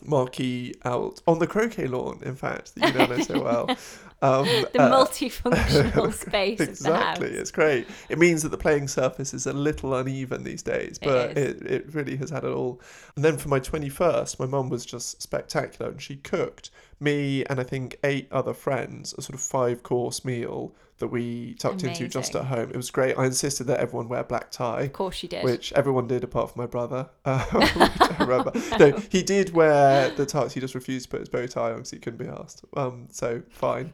marquee 0.05 0.75
out 0.85 1.21
on 1.27 1.39
the 1.39 1.47
croquet 1.47 1.87
lawn. 1.87 2.21
In 2.25 2.37
fact, 2.37 2.75
that 2.75 2.93
you 2.93 3.17
know 3.17 3.23
so 3.23 3.43
well. 3.43 3.77
Um, 4.23 4.47
The 4.73 4.81
uh, 4.81 4.91
multifunctional 4.91 6.11
space 6.27 6.59
of 6.59 6.67
the 6.67 6.71
exactly, 6.71 7.29
it's 7.29 7.51
great. 7.51 7.87
It 8.09 8.19
means 8.19 8.43
that 8.43 8.49
the 8.49 8.57
playing 8.57 8.89
surface 8.89 9.35
is 9.35 9.47
a 9.47 9.53
little 9.53 9.93
uneven 9.95 10.45
these 10.45 10.63
days, 10.63 10.99
but 10.99 11.37
is. 11.37 11.61
it, 11.61 11.67
it 11.67 11.95
really 11.95 12.17
has 12.17 12.31
had 12.31 12.45
it 12.45 12.51
all. 12.51 12.81
And 13.17 13.25
then 13.25 13.37
for 13.37 13.51
my 13.51 13.61
21st, 13.61 14.39
my 14.39 14.47
mum 14.47 14.71
was 14.71 14.87
just 14.87 15.21
spectacular, 15.21 15.91
and 15.91 16.01
she 16.01 16.17
cooked 16.17 16.71
me 17.01 17.45
and 17.45 17.61
I 17.61 17.65
think 17.65 17.99
eight 18.03 18.29
other 18.33 18.55
friends 18.55 19.15
a 19.19 19.23
sort 19.23 19.35
of 19.35 19.41
five 19.41 19.83
course 19.83 20.25
meal 20.25 20.75
that 20.99 21.09
we 21.09 21.55
tucked 21.55 21.83
into 21.83 22.07
just 22.07 22.37
at 22.37 22.45
home. 22.45 22.71
It 22.71 22.77
was 22.77 22.91
great. 22.91 23.19
I 23.19 23.27
insisted 23.27 23.65
that 23.65 23.81
everyone 23.81 24.09
wear 24.09 24.23
black 24.23 24.51
tie 24.53 24.83
Of 24.83 24.93
course 24.93 25.23
you 25.25 25.29
did. 25.29 25.43
which 25.43 25.73
everyone 25.73 26.07
did 26.07 26.23
apart 26.23 26.53
from 26.53 26.63
my 26.63 26.67
brother. 26.67 27.09
Uh, 27.25 27.45
I 27.53 28.17
remember. 28.21 28.53
No, 28.79 28.97
he 29.11 29.23
did 29.23 29.53
wear 29.53 30.11
the 30.11 30.25
tux. 30.25 30.53
He 30.53 30.61
just 30.61 30.75
refused 30.75 31.07
to 31.07 31.11
put 31.11 31.21
his 31.21 31.29
bow 31.29 31.47
tie 31.47 31.71
on 31.71 31.77
because 31.77 31.91
he 31.91 31.99
couldn't 31.99 32.25
be 32.25 32.31
asked. 32.31 32.65
Um, 32.77 33.09
so 33.11 33.43
fine. 33.51 33.93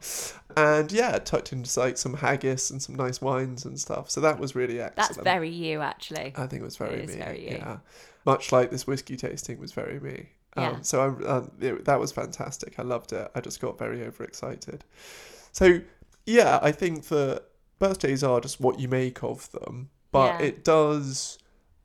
And 0.55 0.91
yeah, 0.91 1.17
tucked 1.17 1.53
into 1.53 1.79
like 1.79 1.97
some 1.97 2.13
haggis 2.13 2.69
and 2.69 2.81
some 2.81 2.95
nice 2.95 3.19
wines 3.19 3.65
and 3.65 3.79
stuff. 3.79 4.09
So 4.11 4.21
that 4.21 4.37
was 4.39 4.53
really 4.53 4.79
excellent. 4.79 4.95
That's 4.95 5.17
very 5.17 5.49
you, 5.49 5.81
actually. 5.81 6.33
I 6.35 6.45
think 6.45 6.61
it 6.61 6.65
was 6.65 6.77
very 6.77 7.01
It 7.01 7.07
me. 7.09 7.15
very 7.15 7.41
you. 7.49 7.55
Yeah, 7.57 7.77
much 8.25 8.51
like 8.51 8.69
this 8.69 8.85
whiskey 8.85 9.17
tasting 9.17 9.59
was 9.59 9.71
very 9.71 9.99
me. 9.99 10.29
Um, 10.55 10.63
Yeah. 10.63 10.81
So 10.81 11.01
I, 11.01 11.27
um, 11.27 11.51
it, 11.59 11.85
that 11.85 11.99
was 11.99 12.11
fantastic. 12.11 12.75
I 12.77 12.83
loved 12.83 13.11
it. 13.13 13.31
I 13.33 13.41
just 13.41 13.59
got 13.59 13.79
very 13.79 14.03
overexcited. 14.03 14.83
So 15.51 15.81
yeah, 16.25 16.59
I 16.61 16.71
think 16.71 17.05
that 17.09 17.43
birthdays 17.79 18.23
are 18.23 18.39
just 18.41 18.59
what 18.59 18.79
you 18.79 18.87
make 18.87 19.23
of 19.23 19.51
them, 19.51 19.89
but 20.11 20.39
Yeah. 20.39 20.47
it 20.47 20.63
does. 20.63 21.37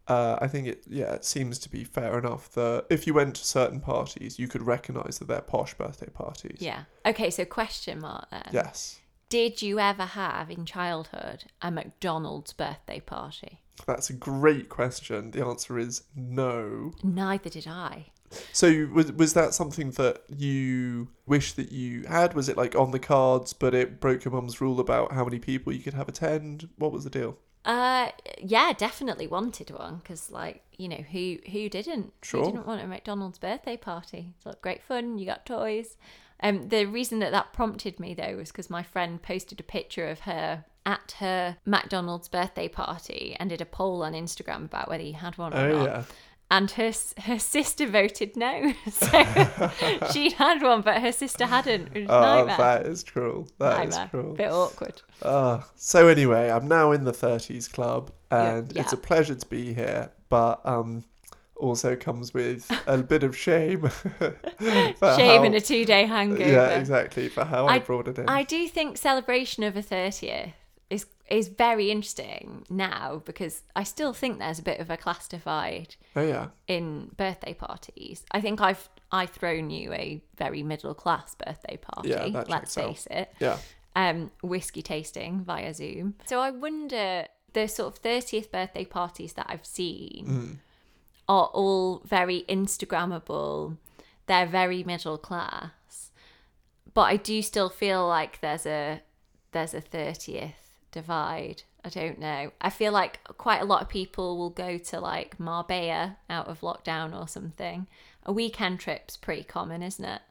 Uh, 0.08 0.38
I 0.40 0.46
think 0.46 0.68
it 0.68 0.84
yeah 0.86 1.14
it 1.14 1.24
seems 1.24 1.58
to 1.58 1.68
be 1.68 1.82
fair 1.82 2.16
enough 2.16 2.48
that 2.52 2.86
if 2.90 3.06
you 3.08 3.14
went 3.14 3.34
to 3.36 3.44
certain 3.44 3.80
parties, 3.80 4.38
you 4.38 4.46
could 4.46 4.62
recognise 4.62 5.18
that 5.18 5.26
they're 5.26 5.40
posh 5.40 5.74
birthday 5.74 6.08
parties. 6.08 6.58
Yeah. 6.60 6.84
Okay, 7.04 7.28
so 7.30 7.44
question 7.44 8.00
mark 8.00 8.30
then. 8.30 8.48
Yes, 8.52 9.00
Did 9.28 9.62
you 9.62 9.80
ever 9.80 10.04
have 10.04 10.48
in 10.50 10.64
childhood 10.64 11.46
a 11.60 11.70
McDonald's 11.72 12.52
birthday 12.52 13.00
party? 13.00 13.60
that's 13.86 14.08
a 14.08 14.14
great 14.14 14.68
question. 14.68 15.32
The 15.32 15.44
answer 15.44 15.76
is 15.78 16.04
no. 16.14 16.92
Neither 17.02 17.50
did 17.50 17.66
I. 17.66 18.06
So 18.52 18.88
was 18.92 19.12
was 19.12 19.34
that 19.34 19.54
something 19.54 19.90
that 19.92 20.22
you 20.28 21.08
wish 21.26 21.52
that 21.54 21.72
you 21.72 22.04
had? 22.04 22.34
Was 22.34 22.48
it 22.48 22.56
like 22.56 22.74
on 22.74 22.90
the 22.90 22.98
cards, 22.98 23.52
but 23.52 23.74
it 23.74 24.00
broke 24.00 24.24
your 24.24 24.32
mum's 24.32 24.60
rule 24.60 24.80
about 24.80 25.12
how 25.12 25.24
many 25.24 25.38
people 25.38 25.72
you 25.72 25.80
could 25.82 25.94
have 25.94 26.08
attend? 26.08 26.68
What 26.76 26.92
was 26.92 27.04
the 27.04 27.10
deal? 27.10 27.38
Uh, 27.64 28.10
yeah, 28.38 28.72
definitely 28.72 29.26
wanted 29.26 29.70
one 29.70 29.96
because, 29.96 30.30
like, 30.30 30.62
you 30.76 30.88
know, 30.88 31.04
who 31.10 31.38
who 31.50 31.68
didn't? 31.68 32.12
Sure. 32.22 32.44
Who 32.44 32.52
didn't 32.52 32.66
want 32.66 32.82
a 32.82 32.86
McDonald's 32.86 33.38
birthday 33.38 33.76
party? 33.76 34.34
It's 34.36 34.46
like 34.46 34.62
great 34.62 34.82
fun. 34.82 35.18
You 35.18 35.26
got 35.26 35.44
toys. 35.46 35.96
Um, 36.40 36.68
the 36.68 36.84
reason 36.84 37.18
that 37.20 37.32
that 37.32 37.52
prompted 37.52 37.98
me 37.98 38.14
though 38.14 38.36
was 38.36 38.52
because 38.52 38.68
my 38.70 38.82
friend 38.82 39.20
posted 39.22 39.58
a 39.58 39.62
picture 39.64 40.06
of 40.06 40.20
her 40.20 40.64
at 40.84 41.16
her 41.18 41.56
McDonald's 41.64 42.28
birthday 42.28 42.68
party 42.68 43.34
and 43.40 43.50
did 43.50 43.60
a 43.60 43.66
poll 43.66 44.04
on 44.04 44.12
Instagram 44.12 44.66
about 44.66 44.88
whether 44.88 45.02
you 45.02 45.14
had 45.14 45.36
one 45.38 45.52
or 45.52 45.56
Oh 45.56 45.72
not. 45.72 45.84
yeah. 45.86 46.02
And 46.48 46.70
her 46.72 46.92
her 47.22 47.38
sister 47.40 47.86
voted 47.88 48.36
no, 48.36 48.72
so 48.90 49.24
she'd 50.12 50.34
had 50.34 50.62
one, 50.62 50.80
but 50.82 51.02
her 51.02 51.10
sister 51.10 51.44
hadn't. 51.44 51.88
Oh, 52.08 52.20
nightmare. 52.20 52.56
that 52.56 52.86
is 52.86 53.02
cruel. 53.02 53.48
That 53.58 53.88
is 53.88 53.96
nightmare. 53.96 54.08
cruel. 54.22 54.34
Bit 54.36 54.52
awkward. 54.52 55.02
Uh, 55.22 55.62
so 55.74 56.06
anyway, 56.06 56.48
I'm 56.50 56.68
now 56.68 56.92
in 56.92 57.02
the 57.02 57.10
30s 57.12 57.72
club, 57.72 58.12
Yeah, 58.30 58.56
and 58.58 58.76
it's 58.76 58.92
a 58.92 58.96
pleasure 58.96 59.34
to 59.34 59.46
be 59.48 59.74
here, 59.74 60.12
but 60.28 60.60
um, 60.64 61.02
also 61.56 61.96
comes 61.96 62.32
with 62.32 62.70
a 62.86 62.98
bit 62.98 63.24
of 63.24 63.36
shame. 63.36 63.90
Shame 64.60 64.94
how- 65.00 65.42
and 65.44 65.54
a 65.54 65.60
two 65.60 65.84
day 65.84 66.04
hangover. 66.04 66.48
Yeah, 66.48 66.78
exactly. 66.78 67.28
For 67.28 67.44
how 67.44 67.66
I, 67.66 67.74
I- 67.74 67.78
brought 67.80 68.06
it 68.06 68.18
in. 68.20 68.28
I 68.28 68.44
do 68.44 68.68
think 68.68 68.98
celebration 68.98 69.64
of 69.64 69.76
a 69.76 69.82
30th 69.82 70.52
is 71.28 71.48
very 71.48 71.90
interesting 71.90 72.64
now 72.70 73.22
because 73.24 73.62
I 73.74 73.82
still 73.82 74.12
think 74.12 74.38
there's 74.38 74.58
a 74.58 74.62
bit 74.62 74.80
of 74.80 74.90
a 74.90 74.96
class 74.96 75.26
divide 75.26 75.96
oh 76.14 76.22
yeah. 76.22 76.48
in 76.68 77.10
birthday 77.16 77.54
parties. 77.54 78.24
I 78.30 78.40
think 78.40 78.60
I've 78.60 78.88
I 79.10 79.26
thrown 79.26 79.70
you 79.70 79.92
a 79.92 80.22
very 80.36 80.62
middle 80.62 80.94
class 80.94 81.34
birthday 81.34 81.76
party. 81.76 82.10
Yeah, 82.10 82.28
that 82.28 82.48
let's 82.48 82.74
checks 82.74 82.78
out. 82.78 82.86
face 82.88 83.08
it. 83.10 83.32
Yeah. 83.40 83.58
Um, 83.94 84.30
whiskey 84.42 84.82
tasting 84.82 85.40
via 85.40 85.72
Zoom. 85.72 86.14
So 86.26 86.40
I 86.40 86.50
wonder 86.50 87.26
the 87.54 87.66
sort 87.66 87.94
of 87.94 88.02
30th 88.02 88.50
birthday 88.50 88.84
parties 88.84 89.32
that 89.34 89.46
I've 89.48 89.66
seen. 89.66 90.26
Mm. 90.26 90.56
are 91.28 91.46
all 91.46 92.02
very 92.04 92.44
Instagrammable. 92.48 93.76
They're 94.26 94.46
very 94.46 94.84
middle 94.84 95.18
class. 95.18 96.10
But 96.94 97.02
I 97.02 97.16
do 97.16 97.42
still 97.42 97.68
feel 97.68 98.06
like 98.06 98.40
there's 98.40 98.66
a 98.66 99.02
there's 99.52 99.74
a 99.74 99.80
30th 99.80 100.65
divide. 100.96 101.62
I 101.84 101.88
don't 101.90 102.18
know. 102.18 102.50
I 102.60 102.70
feel 102.70 102.90
like 102.90 103.22
quite 103.36 103.60
a 103.60 103.64
lot 103.64 103.82
of 103.82 103.88
people 103.88 104.38
will 104.38 104.50
go 104.50 104.78
to 104.78 104.98
like 105.00 105.38
Marbella 105.38 106.16
out 106.28 106.48
of 106.48 106.60
lockdown 106.60 107.18
or 107.18 107.28
something. 107.28 107.86
A 108.24 108.32
weekend 108.32 108.80
trip's 108.80 109.16
pretty 109.16 109.44
common, 109.44 109.82
isn't 109.82 110.04
it? 110.04 110.22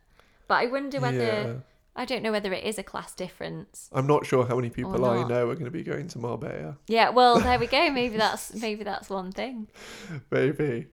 But 0.48 0.55
I 0.55 0.65
wonder 0.65 1.00
whether 1.00 1.17
Yeah. 1.17 1.53
I 1.95 2.03
don't 2.03 2.24
know 2.24 2.31
whether 2.31 2.51
it 2.51 2.65
is 2.65 2.77
a 2.77 2.84
class 2.84 3.13
difference. 3.13 3.89
I'm 3.93 4.07
not 4.07 4.25
sure 4.25 4.45
how 4.45 4.55
many 4.55 4.69
people 4.69 5.05
I 5.05 5.24
know 5.27 5.50
are 5.50 5.53
going 5.53 5.65
to 5.65 5.72
be 5.72 5.84
going 5.84 6.07
to 6.10 6.17
Marbella. 6.19 6.77
Yeah, 6.88 7.10
well, 7.12 7.39
there 7.39 7.57
we 7.60 7.67
go. 7.67 7.89
Maybe 8.01 8.17
that's 8.17 8.53
maybe 8.53 8.84
that's 8.84 9.10
one 9.10 9.31
thing. 9.31 9.67
Maybe. 10.29 10.88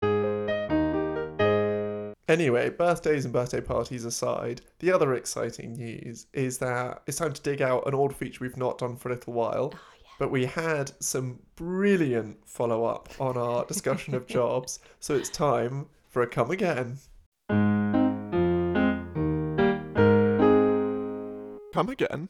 Anyway, 2.31 2.71
birthdays 2.71 3.25
and 3.25 3.35
birthday 3.35 3.61
parties 3.61 4.05
aside, 4.05 4.61
the 4.79 4.93
other 4.93 5.15
exciting 5.15 5.73
news 5.73 6.29
is 6.33 6.59
that 6.59 7.03
it's 7.09 7.17
time 7.17 7.33
to 7.33 7.43
dig 7.43 7.61
out 7.61 7.85
an 7.89 7.93
old 7.93 8.15
feature 8.15 8.45
we've 8.45 8.57
not 8.57 8.79
done 8.79 8.95
for 8.95 9.09
a 9.09 9.15
little 9.17 9.33
while. 9.33 9.75
Oh, 9.75 9.79
but 10.17 10.31
we 10.31 10.47
had 10.47 10.93
some 11.01 11.41
brilliant 11.57 12.37
follow 12.47 12.85
up 12.85 13.09
on 13.19 13.37
our 13.37 13.65
discussion 13.65 14.15
of 14.15 14.27
jobs, 14.29 14.79
so 15.01 15.17
it's 15.17 15.29
time 15.29 15.87
for 16.07 16.23
a 16.23 16.27
come 16.29 16.53
again. 16.53 16.99
Come 21.73 21.89
again? 21.89 22.29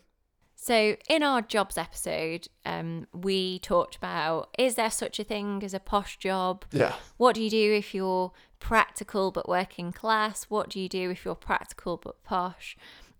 So, 0.70 0.94
in 1.08 1.24
our 1.24 1.42
jobs 1.42 1.76
episode, 1.76 2.46
um, 2.64 3.08
we 3.12 3.58
talked 3.58 3.96
about 3.96 4.54
is 4.56 4.76
there 4.76 4.88
such 4.88 5.18
a 5.18 5.24
thing 5.24 5.64
as 5.64 5.74
a 5.74 5.80
posh 5.80 6.16
job? 6.16 6.64
Yeah. 6.70 6.94
What 7.16 7.34
do 7.34 7.42
you 7.42 7.50
do 7.50 7.72
if 7.72 7.92
you're 7.92 8.30
practical 8.60 9.32
but 9.32 9.48
working 9.48 9.90
class? 9.90 10.44
What 10.44 10.70
do 10.70 10.78
you 10.78 10.88
do 10.88 11.10
if 11.10 11.24
you're 11.24 11.34
practical 11.34 11.96
but 11.96 12.22
posh? 12.22 12.76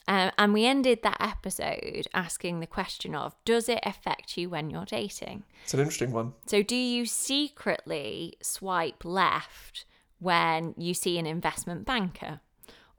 Um, 0.06 0.30
and 0.38 0.54
we 0.54 0.64
ended 0.64 1.00
that 1.02 1.16
episode 1.18 2.06
asking 2.14 2.60
the 2.60 2.68
question 2.68 3.16
of 3.16 3.34
does 3.44 3.68
it 3.68 3.80
affect 3.82 4.38
you 4.38 4.48
when 4.48 4.70
you're 4.70 4.84
dating? 4.84 5.42
It's 5.64 5.74
an 5.74 5.80
interesting 5.80 6.12
one. 6.12 6.34
So, 6.46 6.62
do 6.62 6.76
you 6.76 7.04
secretly 7.04 8.34
swipe 8.40 9.04
left 9.04 9.86
when 10.20 10.72
you 10.78 10.94
see 10.94 11.18
an 11.18 11.26
investment 11.26 11.84
banker 11.84 12.42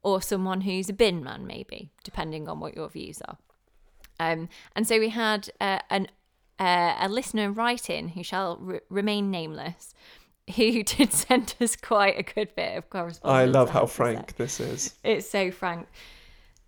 or 0.03 0.21
someone 0.21 0.59
who's 0.59 0.89
a 0.89 0.93
bin 0.93 1.23
man, 1.23 1.47
maybe, 1.47 1.93
depending 2.03 2.49
on 2.49 2.59
what 2.59 2.75
your 2.75 2.89
views 2.89 3.21
are? 3.21 3.37
Um, 4.21 4.49
and 4.75 4.87
so 4.87 4.99
we 4.99 5.09
had 5.09 5.49
uh, 5.59 5.79
an 5.89 6.07
uh, 6.59 6.95
a 6.99 7.09
listener 7.09 7.51
write 7.51 7.89
in 7.89 8.09
who 8.09 8.23
shall 8.23 8.57
re- 8.57 8.79
remain 8.89 9.31
nameless, 9.31 9.95
who 10.55 10.83
did 10.83 11.11
send 11.11 11.55
us 11.59 11.75
quite 11.75 12.19
a 12.19 12.23
good 12.23 12.53
bit 12.55 12.77
of 12.77 12.89
correspondence. 12.89 13.39
I 13.39 13.45
love 13.45 13.71
how 13.71 13.87
frank 13.87 14.35
this 14.35 14.59
is. 14.59 14.93
It's 15.03 15.27
so 15.27 15.49
frank. 15.49 15.87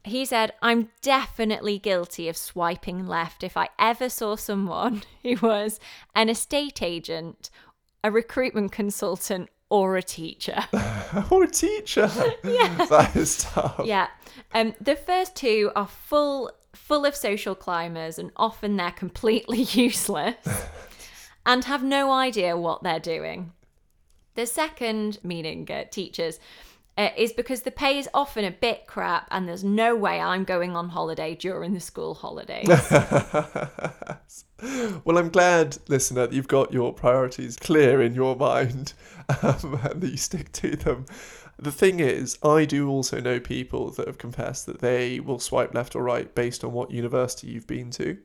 He 0.04 0.26
said, 0.26 0.52
I'm 0.62 0.90
definitely 1.02 1.80
guilty 1.80 2.28
of 2.28 2.36
swiping 2.36 3.06
left 3.08 3.44
if 3.44 3.56
I 3.56 3.70
ever 3.78 4.10
saw 4.10 4.36
someone 4.36 5.04
who 5.24 5.36
was 5.42 5.80
an 6.16 6.28
estate 6.28 6.82
agent, 6.82 7.52
a 8.04 8.12
recruitment 8.12 8.72
consultant, 8.72 9.50
or 9.70 9.96
a 9.96 10.04
teacher. 10.04 10.66
or 11.32 11.44
a 11.44 11.48
teacher. 11.48 12.10
Yeah. 12.44 12.86
That 12.90 13.16
is 13.16 13.44
tough. 13.44 13.82
yeah. 13.86 14.08
Um, 14.54 14.74
the 14.82 14.96
first 14.96 15.36
two 15.36 15.72
are 15.76 15.88
full 15.88 16.52
full 16.76 17.06
of 17.06 17.16
social 17.16 17.56
climbers 17.56 18.20
and 18.20 18.32
often 18.36 18.76
they're 18.76 18.92
completely 18.92 19.62
useless 19.72 20.36
and 21.46 21.66
have 21.66 21.84
no 21.84 22.12
idea 22.12 22.58
what 22.58 22.84
they're 22.84 23.00
doing. 23.00 23.52
The 24.36 24.48
second, 24.48 25.20
meaning 25.24 25.70
uh, 25.70 25.84
teachers, 25.92 26.40
uh, 26.98 27.10
is 27.18 27.34
because 27.34 27.64
the 27.64 27.72
pay 27.72 27.98
is 27.98 28.08
often 28.14 28.46
a 28.46 28.52
bit 28.52 28.86
crap 28.88 29.28
and 29.32 29.48
there's 29.48 29.64
no 29.64 29.96
way 29.96 30.20
I'm 30.20 30.44
going 30.44 30.76
on 30.76 30.90
holiday 30.90 31.36
during 31.36 31.74
the 31.74 31.80
school 31.80 32.14
holidays. 32.14 32.68
well, 35.04 35.18
I'm 35.18 35.30
glad, 35.30 35.78
listener, 35.88 36.28
that 36.28 36.34
you've 36.34 36.48
got 36.48 36.72
your 36.72 36.94
priorities 36.94 37.56
clear 37.56 38.02
in 38.02 38.14
your 38.14 38.36
mind 38.36 38.94
um, 39.42 39.80
and 39.84 40.02
that 40.02 40.10
you 40.10 40.18
stick 40.18 40.52
to 40.54 40.76
them. 40.76 41.06
The 41.64 41.72
thing 41.72 42.00
is, 42.00 42.38
I 42.44 42.66
do 42.66 42.90
also 42.90 43.20
know 43.20 43.40
people 43.40 43.92
that 43.92 44.08
have 44.08 44.18
confessed 44.18 44.66
that 44.66 44.80
they 44.80 45.20
will 45.20 45.40
swipe 45.40 45.74
left 45.74 45.96
or 45.96 46.04
right 46.04 46.34
based 46.36 46.64
on 46.64 46.74
what 46.74 46.92
university 46.92 47.48
you've 47.48 47.68
been 47.68 47.90
to. 47.92 48.18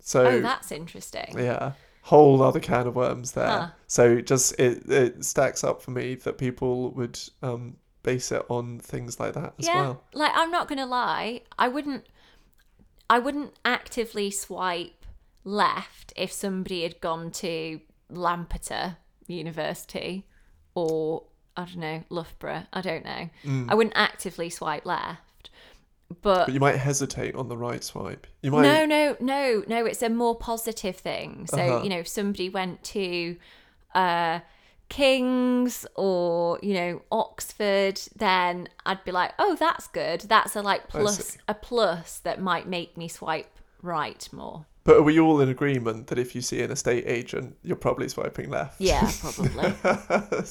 So, 0.00 0.26
oh, 0.26 0.40
that's 0.40 0.72
interesting. 0.72 1.38
yeah, 1.38 1.72
whole 2.02 2.42
other 2.42 2.58
can 2.58 2.88
of 2.88 2.96
worms 2.96 3.32
there. 3.32 3.46
Huh. 3.46 3.68
So, 3.86 4.16
it 4.16 4.26
just 4.26 4.58
it, 4.58 4.90
it 4.90 5.24
stacks 5.24 5.62
up 5.62 5.80
for 5.80 5.92
me 5.92 6.16
that 6.16 6.38
people 6.38 6.90
would 6.90 7.20
um, 7.42 7.76
base 8.02 8.32
it 8.32 8.44
on 8.48 8.80
things 8.80 9.20
like 9.20 9.34
that 9.34 9.54
as 9.58 9.66
yeah, 9.66 9.80
well. 9.80 10.04
like 10.12 10.32
I'm 10.34 10.50
not 10.50 10.68
gonna 10.68 10.86
lie, 10.86 11.42
I 11.58 11.68
wouldn't, 11.68 12.06
I 13.08 13.20
wouldn't 13.20 13.54
actively 13.64 14.30
swipe 14.30 15.06
left 15.44 16.12
if 16.16 16.32
somebody 16.32 16.82
had 16.82 17.00
gone 17.00 17.30
to 17.30 17.80
Lampeter 18.10 18.96
University 19.26 20.26
or 20.74 21.24
I 21.56 21.64
don't 21.64 21.76
know 21.78 22.04
Loughborough. 22.10 22.64
I 22.72 22.80
don't 22.80 23.04
know. 23.04 23.28
I 23.68 23.74
wouldn't 23.74 23.96
actively 23.96 24.48
swipe 24.50 24.86
left, 24.86 25.50
but, 26.22 26.46
But 26.46 26.52
you 26.54 26.60
might 26.60 26.76
hesitate 26.76 27.34
on 27.34 27.48
the 27.48 27.56
right 27.56 27.82
swipe. 27.84 28.26
You 28.42 28.50
might. 28.50 28.62
no, 28.62 28.84
no, 28.86 29.16
no, 29.20 29.62
no. 29.66 29.84
It's 29.86 30.02
a 30.02 30.08
more 30.08 30.34
positive 30.36 30.96
thing. 30.96 31.46
So 31.48 31.58
Uh-huh. 31.58 31.82
you 31.82 31.90
know, 31.90 31.98
if 31.98 32.08
somebody 32.08 32.48
went 32.48 32.82
to 32.84 33.36
uh, 33.94 34.40
King's 34.88 35.86
or 35.94 36.58
you 36.62 36.74
know 36.74 37.02
Oxford, 37.10 38.00
then 38.16 38.68
I'd 38.86 39.04
be 39.04 39.12
like, 39.12 39.32
oh, 39.38 39.56
that's 39.58 39.86
good. 39.88 40.20
That's 40.22 40.54
a 40.56 40.62
like 40.62 40.88
plus 40.88 41.38
a 41.48 41.54
plus 41.54 42.18
that 42.20 42.40
might 42.40 42.66
make 42.68 42.96
me 42.96 43.08
swipe 43.08 43.58
right 43.82 44.28
more. 44.32 44.66
But 44.84 44.96
are 44.96 45.02
we 45.02 45.20
all 45.20 45.40
in 45.40 45.48
agreement 45.48 46.08
that 46.08 46.18
if 46.18 46.34
you 46.34 46.40
see 46.42 46.60
an 46.60 46.70
estate 46.72 47.04
agent, 47.06 47.56
you're 47.62 47.76
probably 47.76 48.08
swiping 48.08 48.50
left? 48.50 48.80
Yeah, 48.80 49.08
probably. 49.20 49.72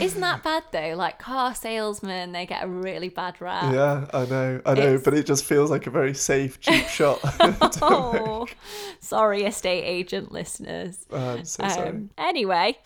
Isn't 0.00 0.20
that 0.20 0.42
bad 0.42 0.62
though? 0.72 0.94
Like 0.96 1.18
car 1.18 1.54
salesmen, 1.54 2.32
they 2.32 2.46
get 2.46 2.64
a 2.64 2.68
really 2.68 3.08
bad 3.08 3.40
rap. 3.40 3.72
yeah, 3.72 4.06
I 4.12 4.24
know, 4.26 4.60
I 4.66 4.74
know, 4.74 4.82
It's- 4.82 5.02
but 5.04 5.14
it 5.14 5.26
just 5.26 5.44
feels 5.44 5.70
like 5.70 5.86
a 5.86 5.90
very 5.90 6.14
safe, 6.14 6.60
cheap 6.60 6.86
shot. 6.88 7.20
Oh, 7.82 8.46
sorry, 9.00 9.44
estate 9.44 9.82
agent 9.84 10.32
listeners. 10.32 11.06
I'm 11.12 11.44
so 11.44 11.66
sorry. 11.68 11.88
Um, 11.88 12.10
anyway, 12.18 12.78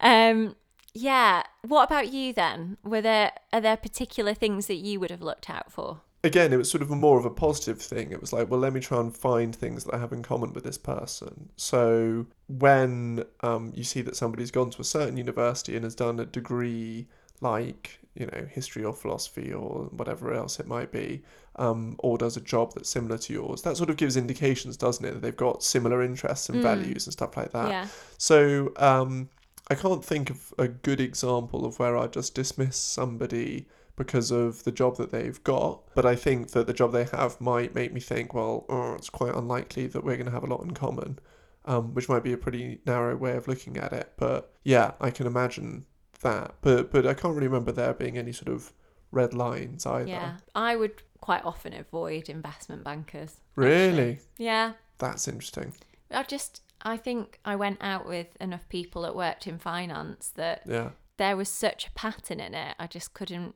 um, 0.00 0.56
yeah. 0.94 1.42
What 1.62 1.84
about 1.84 2.12
you 2.12 2.32
then? 2.32 2.76
Were 2.84 3.00
there 3.02 3.32
are 3.52 3.60
there 3.60 3.76
particular 3.76 4.34
things 4.34 4.66
that 4.68 4.76
you 4.76 5.00
would 5.00 5.10
have 5.10 5.22
looked 5.22 5.50
out 5.50 5.70
for? 5.72 6.00
Again, 6.26 6.52
it 6.52 6.56
was 6.56 6.70
sort 6.70 6.82
of 6.82 6.90
a 6.90 6.96
more 6.96 7.18
of 7.18 7.24
a 7.24 7.30
positive 7.30 7.80
thing. 7.80 8.10
It 8.10 8.20
was 8.20 8.32
like, 8.32 8.50
well, 8.50 8.58
let 8.58 8.72
me 8.72 8.80
try 8.80 8.98
and 8.98 9.14
find 9.16 9.54
things 9.54 9.84
that 9.84 9.94
I 9.94 9.98
have 9.98 10.12
in 10.12 10.22
common 10.22 10.52
with 10.52 10.64
this 10.64 10.78
person. 10.78 11.50
So 11.56 12.26
when 12.48 13.24
um, 13.42 13.72
you 13.74 13.84
see 13.84 14.02
that 14.02 14.16
somebody's 14.16 14.50
gone 14.50 14.70
to 14.70 14.80
a 14.80 14.84
certain 14.84 15.16
university 15.16 15.76
and 15.76 15.84
has 15.84 15.94
done 15.94 16.18
a 16.18 16.26
degree 16.26 17.06
like, 17.40 18.00
you 18.14 18.26
know, 18.26 18.46
history 18.50 18.82
or 18.84 18.92
philosophy 18.92 19.52
or 19.52 19.88
whatever 19.92 20.34
else 20.34 20.58
it 20.58 20.66
might 20.66 20.90
be, 20.90 21.22
um, 21.56 21.94
or 22.00 22.18
does 22.18 22.36
a 22.36 22.40
job 22.40 22.72
that's 22.74 22.88
similar 22.88 23.18
to 23.18 23.32
yours, 23.32 23.62
that 23.62 23.76
sort 23.76 23.90
of 23.90 23.96
gives 23.96 24.16
indications, 24.16 24.76
doesn't 24.76 25.04
it, 25.04 25.12
that 25.12 25.22
they've 25.22 25.36
got 25.36 25.62
similar 25.62 26.02
interests 26.02 26.48
and 26.48 26.60
values 26.62 27.06
and 27.06 27.12
stuff 27.12 27.36
like 27.36 27.52
that. 27.52 27.68
yeah, 27.68 27.86
So 28.18 28.72
um, 28.76 29.28
I 29.68 29.74
can't 29.74 30.04
think 30.04 30.30
of 30.30 30.54
a 30.58 30.68
good 30.68 31.00
example 31.00 31.64
of 31.64 31.78
where 31.78 31.96
I 31.96 32.06
just 32.06 32.34
dismiss 32.34 32.76
somebody 32.76 33.66
because 33.96 34.30
of 34.30 34.62
the 34.64 34.72
job 34.72 34.96
that 34.98 35.10
they've 35.10 35.42
got. 35.42 35.80
But 35.94 36.06
I 36.06 36.14
think 36.14 36.50
that 36.50 36.66
the 36.66 36.74
job 36.74 36.92
they 36.92 37.04
have 37.04 37.40
might 37.40 37.74
make 37.74 37.92
me 37.92 38.00
think, 38.00 38.34
well, 38.34 38.66
oh, 38.68 38.94
it's 38.94 39.10
quite 39.10 39.34
unlikely 39.34 39.86
that 39.88 40.04
we're 40.04 40.16
going 40.16 40.26
to 40.26 40.32
have 40.32 40.44
a 40.44 40.46
lot 40.46 40.62
in 40.62 40.72
common, 40.72 41.18
um, 41.64 41.94
which 41.94 42.08
might 42.08 42.22
be 42.22 42.32
a 42.32 42.38
pretty 42.38 42.80
narrow 42.86 43.16
way 43.16 43.36
of 43.36 43.48
looking 43.48 43.76
at 43.78 43.92
it. 43.92 44.12
But 44.16 44.52
yeah, 44.62 44.92
I 45.00 45.10
can 45.10 45.26
imagine 45.26 45.86
that. 46.20 46.54
But 46.60 46.92
but 46.92 47.06
I 47.06 47.14
can't 47.14 47.34
really 47.34 47.48
remember 47.48 47.72
there 47.72 47.94
being 47.94 48.18
any 48.18 48.32
sort 48.32 48.48
of 48.48 48.72
red 49.10 49.34
lines 49.34 49.86
either. 49.86 50.08
yeah. 50.08 50.36
I 50.54 50.76
would 50.76 51.02
quite 51.20 51.44
often 51.44 51.72
avoid 51.72 52.28
investment 52.28 52.84
bankers. 52.84 53.40
Really? 53.56 54.20
Yeah, 54.36 54.72
That's 54.98 55.26
interesting. 55.26 55.74
I 56.10 56.22
just 56.22 56.62
I 56.82 56.96
think 56.96 57.38
I 57.44 57.56
went 57.56 57.78
out 57.80 58.06
with 58.06 58.28
enough 58.40 58.68
people 58.68 59.02
that 59.02 59.16
worked 59.16 59.46
in 59.46 59.58
finance 59.58 60.28
that 60.36 60.62
Yeah. 60.66 60.90
there 61.16 61.36
was 61.36 61.48
such 61.48 61.86
a 61.88 61.90
pattern 61.92 62.40
in 62.40 62.54
it. 62.54 62.76
I 62.78 62.86
just 62.86 63.14
couldn't 63.14 63.54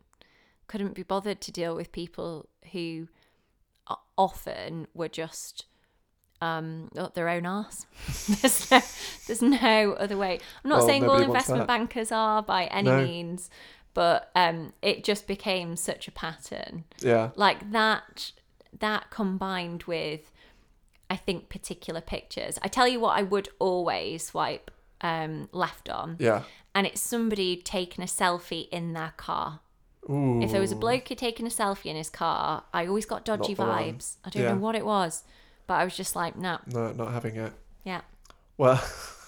couldn't 0.66 0.94
be 0.94 1.02
bothered 1.02 1.40
to 1.40 1.50
deal 1.52 1.74
with 1.74 1.90
people 1.90 2.48
who 2.72 3.08
often 4.16 4.86
were 4.94 5.08
just 5.08 5.66
um 6.40 6.88
up 6.96 7.14
their 7.14 7.28
own 7.28 7.44
arse. 7.44 7.86
there's 8.40 8.70
no 8.70 8.80
there's 9.26 9.42
no 9.42 9.92
other 9.94 10.16
way. 10.16 10.38
I'm 10.64 10.70
not 10.70 10.78
Well, 10.78 10.86
saying 10.86 11.08
all 11.08 11.20
investment 11.20 11.66
bankers 11.66 12.10
are 12.12 12.42
by 12.42 12.64
any 12.66 12.88
No. 12.88 13.02
means, 13.04 13.50
but 13.94 14.30
um 14.34 14.72
it 14.80 15.04
just 15.04 15.26
became 15.26 15.76
such 15.76 16.08
a 16.08 16.12
pattern. 16.12 16.84
Yeah. 17.00 17.30
Like 17.36 17.72
that 17.72 18.32
that 18.78 19.10
combined 19.10 19.82
with 19.84 20.30
I 21.10 21.16
think 21.16 21.48
particular 21.48 22.00
pictures. 22.00 22.58
I 22.62 22.68
tell 22.68 22.86
you 22.88 23.00
what 23.00 23.18
I 23.18 23.22
would 23.22 23.48
always 23.58 24.24
swipe 24.26 24.70
um, 25.00 25.48
left 25.52 25.88
on, 25.88 26.16
Yeah. 26.20 26.44
and 26.74 26.86
it's 26.86 27.00
somebody 27.00 27.56
taking 27.56 28.02
a 28.04 28.06
selfie 28.06 28.68
in 28.70 28.92
their 28.92 29.12
car. 29.16 29.60
Ooh. 30.08 30.40
If 30.42 30.52
there 30.52 30.60
was 30.60 30.72
a 30.72 30.76
bloke 30.76 31.08
who 31.08 31.14
taking 31.14 31.46
a 31.46 31.50
selfie 31.50 31.86
in 31.86 31.96
his 31.96 32.08
car, 32.10 32.64
I 32.72 32.86
always 32.86 33.06
got 33.06 33.24
dodgy 33.24 33.54
vibes. 33.54 34.16
I 34.24 34.30
don't 34.30 34.42
Yeah. 34.44 34.52
know 34.54 34.60
what 34.60 34.74
it 34.76 34.86
was, 34.86 35.24
but 35.66 35.74
I 35.74 35.84
was 35.84 35.96
just 35.96 36.14
like, 36.16 36.36
no, 36.36 36.58
No, 36.66 36.92
not 36.92 37.12
having 37.12 37.36
it. 37.36 37.52
yeah. 37.84 38.02
Well, 38.56 38.82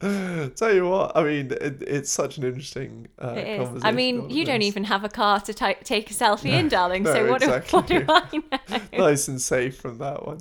tell 0.56 0.74
you 0.74 0.88
what, 0.88 1.14
I 1.14 1.22
mean, 1.22 1.52
it, 1.52 1.82
it's 1.82 2.10
such 2.10 2.38
an 2.38 2.44
interesting 2.44 3.08
uh, 3.22 3.34
It 3.36 3.46
is. 3.46 3.58
conversation. 3.58 3.86
I 3.86 3.92
mean, 3.92 4.30
you 4.30 4.46
don't 4.46 4.62
even 4.62 4.84
have 4.84 5.04
a 5.04 5.10
car 5.10 5.40
to 5.40 5.52
ta 5.52 5.74
take 5.84 6.10
a 6.10 6.14
selfie 6.14 6.52
in, 6.52 6.68
darling. 6.76 7.02
no, 7.02 7.12
so 7.12 7.30
what, 7.30 7.42
exactly. 7.42 7.82
do, 7.82 8.04
what 8.06 8.30
do 8.30 8.42
I 8.50 8.78
know? 8.78 8.80
nice 8.98 9.28
and 9.28 9.40
safe 9.40 9.76
from 9.76 9.98
that 9.98 10.26
one. 10.26 10.40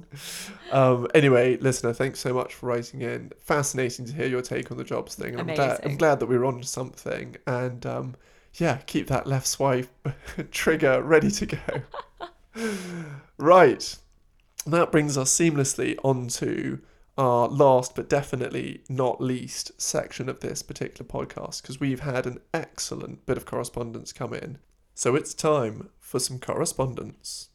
Um, 0.71 1.07
anyway, 1.13 1.57
listener, 1.57 1.91
thanks 1.91 2.21
so 2.21 2.33
much 2.33 2.55
for 2.55 2.67
writing 2.67 3.01
in. 3.01 3.31
Fascinating 3.39 4.05
to 4.05 4.13
hear 4.13 4.27
your 4.27 4.41
take 4.41 4.71
on 4.71 4.77
the 4.77 4.85
jobs 4.85 5.15
thing. 5.15 5.37
I'm 5.37 5.47
glad, 5.47 5.81
I'm 5.83 5.97
glad 5.97 6.21
that 6.21 6.27
we 6.27 6.37
were 6.37 6.45
on 6.45 6.61
to 6.61 6.67
something. 6.67 7.35
And 7.45 7.85
um, 7.85 8.15
yeah, 8.53 8.77
keep 8.85 9.07
that 9.07 9.27
left 9.27 9.47
swipe 9.47 9.89
trigger 10.51 11.01
ready 11.01 11.31
to 11.31 11.45
go. 11.45 12.69
right. 13.37 13.97
That 14.65 14.91
brings 14.91 15.17
us 15.17 15.33
seamlessly 15.37 15.97
onto 16.03 16.79
our 17.19 17.49
last 17.49 17.95
but 17.95 18.07
definitely 18.07 18.81
not 18.87 19.19
least 19.19 19.79
section 19.79 20.29
of 20.29 20.39
this 20.39 20.63
particular 20.63 21.05
podcast 21.05 21.61
because 21.61 21.77
we've 21.77 21.99
had 21.99 22.25
an 22.25 22.39
excellent 22.53 23.25
bit 23.25 23.35
of 23.35 23.45
correspondence 23.45 24.13
come 24.13 24.33
in. 24.33 24.57
So 24.93 25.15
it's 25.15 25.33
time 25.33 25.89
for 25.99 26.17
some 26.19 26.39
correspondence. 26.39 27.49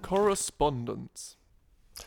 Correspondence. 0.00 1.36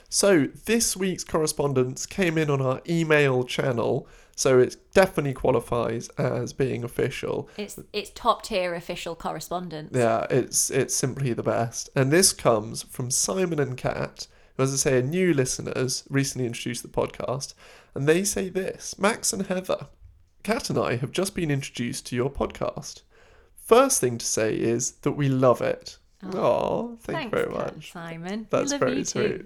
So 0.09 0.47
this 0.65 0.97
week's 0.97 1.23
correspondence 1.23 2.07
came 2.07 2.39
in 2.39 2.49
on 2.49 2.59
our 2.59 2.81
email 2.89 3.43
channel, 3.43 4.07
so 4.35 4.59
it 4.59 4.75
definitely 4.93 5.33
qualifies 5.33 6.09
as 6.17 6.53
being 6.53 6.83
official. 6.83 7.49
It's 7.57 7.79
it's 7.93 8.11
top 8.13 8.43
tier 8.43 8.73
official 8.73 9.15
correspondence. 9.15 9.95
Yeah, 9.95 10.25
it's 10.29 10.69
it's 10.69 10.95
simply 10.95 11.33
the 11.33 11.43
best. 11.43 11.89
And 11.95 12.11
this 12.11 12.33
comes 12.33 12.83
from 12.83 13.11
Simon 13.11 13.59
and 13.59 13.77
Kat, 13.77 14.27
who, 14.57 14.63
as 14.63 14.73
I 14.73 14.77
say, 14.77 14.97
are 14.97 15.01
new 15.01 15.33
listeners, 15.33 16.03
recently 16.09 16.47
introduced 16.47 16.81
to 16.81 16.87
the 16.87 16.93
podcast, 16.93 17.53
and 17.93 18.07
they 18.07 18.23
say 18.23 18.49
this 18.49 18.97
Max 18.97 19.33
and 19.33 19.45
Heather, 19.47 19.87
Kat 20.43 20.69
and 20.69 20.79
I 20.79 20.95
have 20.95 21.11
just 21.11 21.35
been 21.35 21.51
introduced 21.51 22.07
to 22.07 22.15
your 22.15 22.29
podcast. 22.29 23.01
First 23.55 24.01
thing 24.01 24.17
to 24.17 24.25
say 24.25 24.55
is 24.55 24.91
that 25.03 25.13
we 25.13 25.29
love 25.29 25.61
it. 25.61 25.97
Oh, 26.33 26.97
thank 27.01 27.31
Thanks, 27.31 27.37
you 27.37 27.43
very 27.43 27.51
much. 27.51 27.91
Simon. 27.91 28.47
That's 28.49 28.71
love 28.71 28.79
very 28.79 29.03
sweet. 29.03 29.41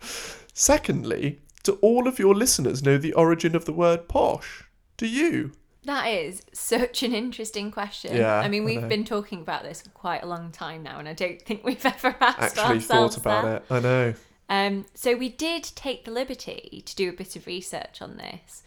Secondly, 0.54 1.40
do 1.64 1.78
all 1.82 2.06
of 2.06 2.18
your 2.18 2.34
listeners 2.34 2.82
know 2.82 2.96
the 2.96 3.12
origin 3.14 3.56
of 3.56 3.64
the 3.64 3.72
word 3.72 4.06
posh? 4.06 4.64
Do 4.96 5.08
you? 5.08 5.52
That 5.84 6.06
is 6.06 6.42
such 6.52 7.02
an 7.02 7.12
interesting 7.12 7.70
question. 7.70 8.16
Yeah, 8.16 8.38
I 8.38 8.48
mean, 8.48 8.64
we've 8.64 8.80
know. 8.80 8.88
been 8.88 9.04
talking 9.04 9.40
about 9.40 9.64
this 9.64 9.82
for 9.82 9.90
quite 9.90 10.22
a 10.22 10.26
long 10.26 10.50
time 10.50 10.82
now, 10.82 10.98
and 10.98 11.08
I 11.08 11.12
don't 11.12 11.42
think 11.42 11.64
we've 11.64 11.84
ever 11.86 12.14
asked 12.20 12.58
Actually 12.58 12.76
ourselves 12.76 13.16
thought 13.16 13.16
about 13.18 13.44
that. 13.44 13.56
it. 13.56 13.64
I 13.74 13.80
know. 13.80 14.14
Um, 14.48 14.86
so 14.94 15.16
we 15.16 15.28
did 15.30 15.64
take 15.64 16.04
the 16.04 16.10
liberty 16.10 16.82
to 16.86 16.94
do 16.94 17.08
a 17.08 17.12
bit 17.12 17.34
of 17.36 17.46
research 17.46 18.00
on 18.00 18.16
this, 18.16 18.62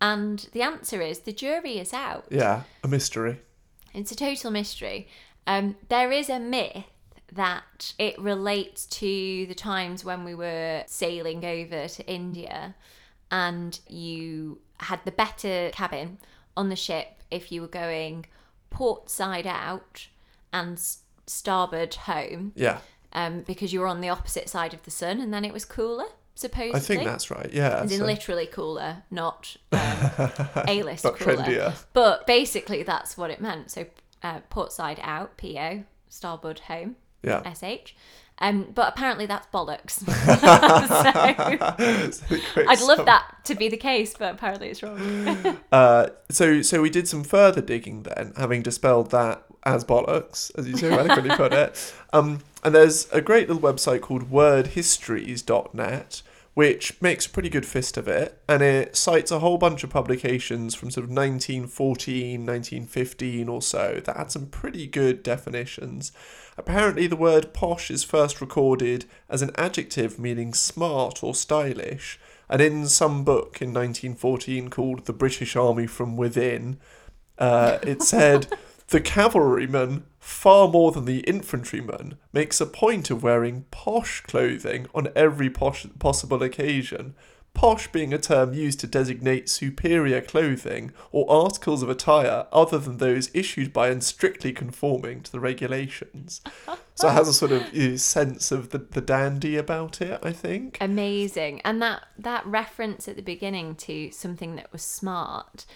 and 0.00 0.48
the 0.52 0.62
answer 0.62 1.00
is 1.00 1.20
the 1.20 1.32
jury 1.32 1.78
is 1.78 1.92
out. 1.92 2.26
Yeah, 2.30 2.62
a 2.84 2.88
mystery. 2.88 3.40
It's 3.94 4.12
a 4.12 4.16
total 4.16 4.50
mystery. 4.50 5.08
Um, 5.46 5.76
there 5.88 6.12
is 6.12 6.28
a 6.28 6.38
myth 6.38 6.84
that 7.32 7.92
it 7.98 8.18
relates 8.18 8.86
to 8.86 9.46
the 9.46 9.54
times 9.54 10.04
when 10.04 10.24
we 10.24 10.34
were 10.34 10.82
sailing 10.86 11.44
over 11.44 11.86
to 11.88 12.06
India 12.06 12.74
and 13.30 13.78
you 13.88 14.58
had 14.78 15.00
the 15.04 15.12
better 15.12 15.70
cabin 15.72 16.18
on 16.56 16.68
the 16.68 16.76
ship 16.76 17.22
if 17.30 17.52
you 17.52 17.60
were 17.60 17.68
going 17.68 18.26
port 18.70 19.08
side 19.10 19.46
out 19.46 20.08
and 20.52 20.80
starboard 21.26 21.94
home 21.94 22.52
Yeah, 22.56 22.78
um, 23.12 23.42
because 23.42 23.72
you 23.72 23.80
were 23.80 23.86
on 23.86 24.00
the 24.00 24.08
opposite 24.08 24.48
side 24.48 24.74
of 24.74 24.82
the 24.82 24.90
sun 24.90 25.20
and 25.20 25.32
then 25.32 25.44
it 25.44 25.52
was 25.52 25.64
cooler, 25.64 26.06
supposedly. 26.34 26.76
I 26.76 26.80
think 26.80 27.04
that's 27.04 27.30
right. 27.30 27.50
Yeah. 27.52 27.82
In 27.82 27.88
so- 27.88 28.04
literally 28.04 28.46
cooler, 28.46 29.04
not 29.10 29.56
um, 29.72 29.80
A-list 30.66 31.04
Not 31.04 31.16
cooler. 31.16 31.36
trendier. 31.36 31.74
But 31.92 32.26
basically, 32.26 32.82
that's 32.82 33.16
what 33.16 33.30
it 33.30 33.40
meant. 33.40 33.70
So, 33.70 33.86
uh, 34.22 34.40
port 34.50 34.72
side 34.72 34.98
out, 35.02 35.36
PO, 35.36 35.84
starboard 36.08 36.60
home, 36.60 36.96
Yeah. 37.22 37.52
SH. 37.52 37.94
Um, 38.42 38.68
but 38.74 38.88
apparently, 38.88 39.26
that's 39.26 39.46
bollocks. 39.48 39.90
so, 40.00 40.06
So 42.10 42.34
the 42.34 42.40
quick 42.52 42.66
I'd 42.68 42.80
love 42.80 43.04
that 43.04 43.44
to 43.44 43.54
be 43.54 43.68
the 43.68 43.76
case, 43.76 44.14
but 44.18 44.34
apparently, 44.34 44.70
it's 44.70 44.82
wrong. 44.82 45.58
Uh, 45.70 46.08
so 46.30 46.62
so 46.62 46.80
we 46.80 46.88
did 46.88 47.06
some 47.06 47.22
further 47.22 47.60
digging 47.60 48.04
then, 48.04 48.32
having 48.36 48.62
dispelled 48.62 49.10
that 49.10 49.44
as 49.64 49.84
bollocks, 49.84 50.50
as 50.58 50.66
you 50.66 50.76
so 50.76 50.88
eloquently 50.88 51.34
put 51.36 51.52
it. 51.52 51.94
Um, 52.12 52.40
and 52.64 52.74
there's 52.74 53.10
a 53.12 53.20
great 53.20 53.48
little 53.48 53.62
website 53.62 54.00
called 54.00 54.30
wordhistories.net, 54.30 56.22
which 56.54 57.02
makes 57.02 57.26
a 57.26 57.30
pretty 57.30 57.48
good 57.48 57.66
fist 57.66 57.96
of 57.96 58.08
it, 58.08 58.40
and 58.48 58.62
it 58.62 58.96
cites 58.96 59.30
a 59.30 59.40
whole 59.40 59.58
bunch 59.58 59.84
of 59.84 59.90
publications 59.90 60.74
from 60.74 60.90
sort 60.90 61.04
of 61.04 61.10
1914, 61.10 62.46
1915 62.46 63.48
or 63.48 63.62
so 63.62 64.00
that 64.04 64.16
had 64.16 64.32
some 64.32 64.46
pretty 64.46 64.86
good 64.86 65.22
definitions. 65.22 66.12
Apparently, 66.60 67.06
the 67.06 67.16
word 67.16 67.54
posh 67.54 67.90
is 67.90 68.04
first 68.04 68.38
recorded 68.38 69.06
as 69.30 69.40
an 69.40 69.50
adjective 69.56 70.18
meaning 70.18 70.52
smart 70.52 71.24
or 71.24 71.34
stylish, 71.34 72.20
and 72.50 72.60
in 72.60 72.86
some 72.86 73.24
book 73.24 73.62
in 73.62 73.72
1914 73.72 74.68
called 74.68 75.06
The 75.06 75.14
British 75.14 75.56
Army 75.56 75.86
from 75.86 76.18
Within, 76.18 76.78
uh, 77.38 77.78
it 77.82 78.02
said 78.12 78.46
the 78.88 79.00
cavalryman, 79.00 80.04
far 80.18 80.68
more 80.68 80.92
than 80.92 81.06
the 81.06 81.20
infantryman, 81.20 82.18
makes 82.30 82.60
a 82.60 82.66
point 82.66 83.08
of 83.08 83.22
wearing 83.22 83.64
posh 83.70 84.20
clothing 84.20 84.86
on 84.94 85.08
every 85.16 85.48
posh 85.48 85.86
possible 85.98 86.42
occasion. 86.42 87.14
Posh 87.52 87.88
being 87.88 88.14
a 88.14 88.18
term 88.18 88.54
used 88.54 88.80
to 88.80 88.86
designate 88.86 89.48
superior 89.48 90.20
clothing 90.20 90.92
or 91.12 91.30
articles 91.30 91.82
of 91.82 91.90
attire 91.90 92.46
other 92.52 92.78
than 92.78 92.96
those 92.96 93.30
issued 93.34 93.72
by 93.72 93.88
and 93.88 94.02
strictly 94.02 94.52
conforming 94.52 95.20
to 95.22 95.32
the 95.32 95.40
regulations. 95.40 96.40
So 96.94 97.08
it 97.08 97.12
has 97.12 97.28
a 97.28 97.34
sort 97.34 97.52
of 97.52 97.62
uh, 97.74 97.96
sense 97.98 98.50
of 98.50 98.70
the, 98.70 98.78
the 98.78 99.00
dandy 99.00 99.56
about 99.56 100.00
it, 100.00 100.20
I 100.22 100.32
think. 100.32 100.78
Amazing. 100.80 101.60
And 101.62 101.82
that, 101.82 102.04
that 102.18 102.46
reference 102.46 103.08
at 103.08 103.16
the 103.16 103.22
beginning 103.22 103.74
to 103.76 104.10
something 104.10 104.56
that 104.56 104.72
was 104.72 104.82
smart. 104.82 105.66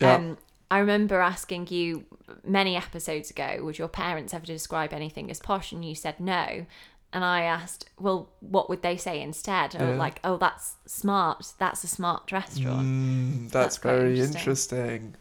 Yeah. 0.00 0.16
Um, 0.16 0.38
I 0.70 0.78
remember 0.78 1.20
asking 1.20 1.68
you 1.68 2.04
many 2.42 2.76
episodes 2.76 3.30
ago, 3.30 3.60
would 3.62 3.78
your 3.78 3.88
parents 3.88 4.34
ever 4.34 4.46
describe 4.46 4.92
anything 4.92 5.30
as 5.30 5.38
posh? 5.38 5.72
And 5.72 5.84
you 5.84 5.94
said 5.94 6.18
no. 6.18 6.66
And 7.14 7.24
I 7.24 7.42
asked, 7.42 7.88
well, 7.98 8.28
what 8.40 8.68
would 8.68 8.82
they 8.82 8.96
say 8.96 9.22
instead? 9.22 9.74
Or 9.80 9.90
Yeah. 9.90 9.96
like, 9.96 10.18
oh, 10.24 10.36
that's 10.36 10.74
smart. 10.84 11.52
That's 11.58 11.84
a 11.84 11.86
smart 11.86 12.32
restaurant. 12.32 12.86
Mm, 12.86 13.42
that's, 13.50 13.52
That's 13.52 13.76
very 13.78 14.18
interesting. 14.20 14.36
interesting. 14.40 15.16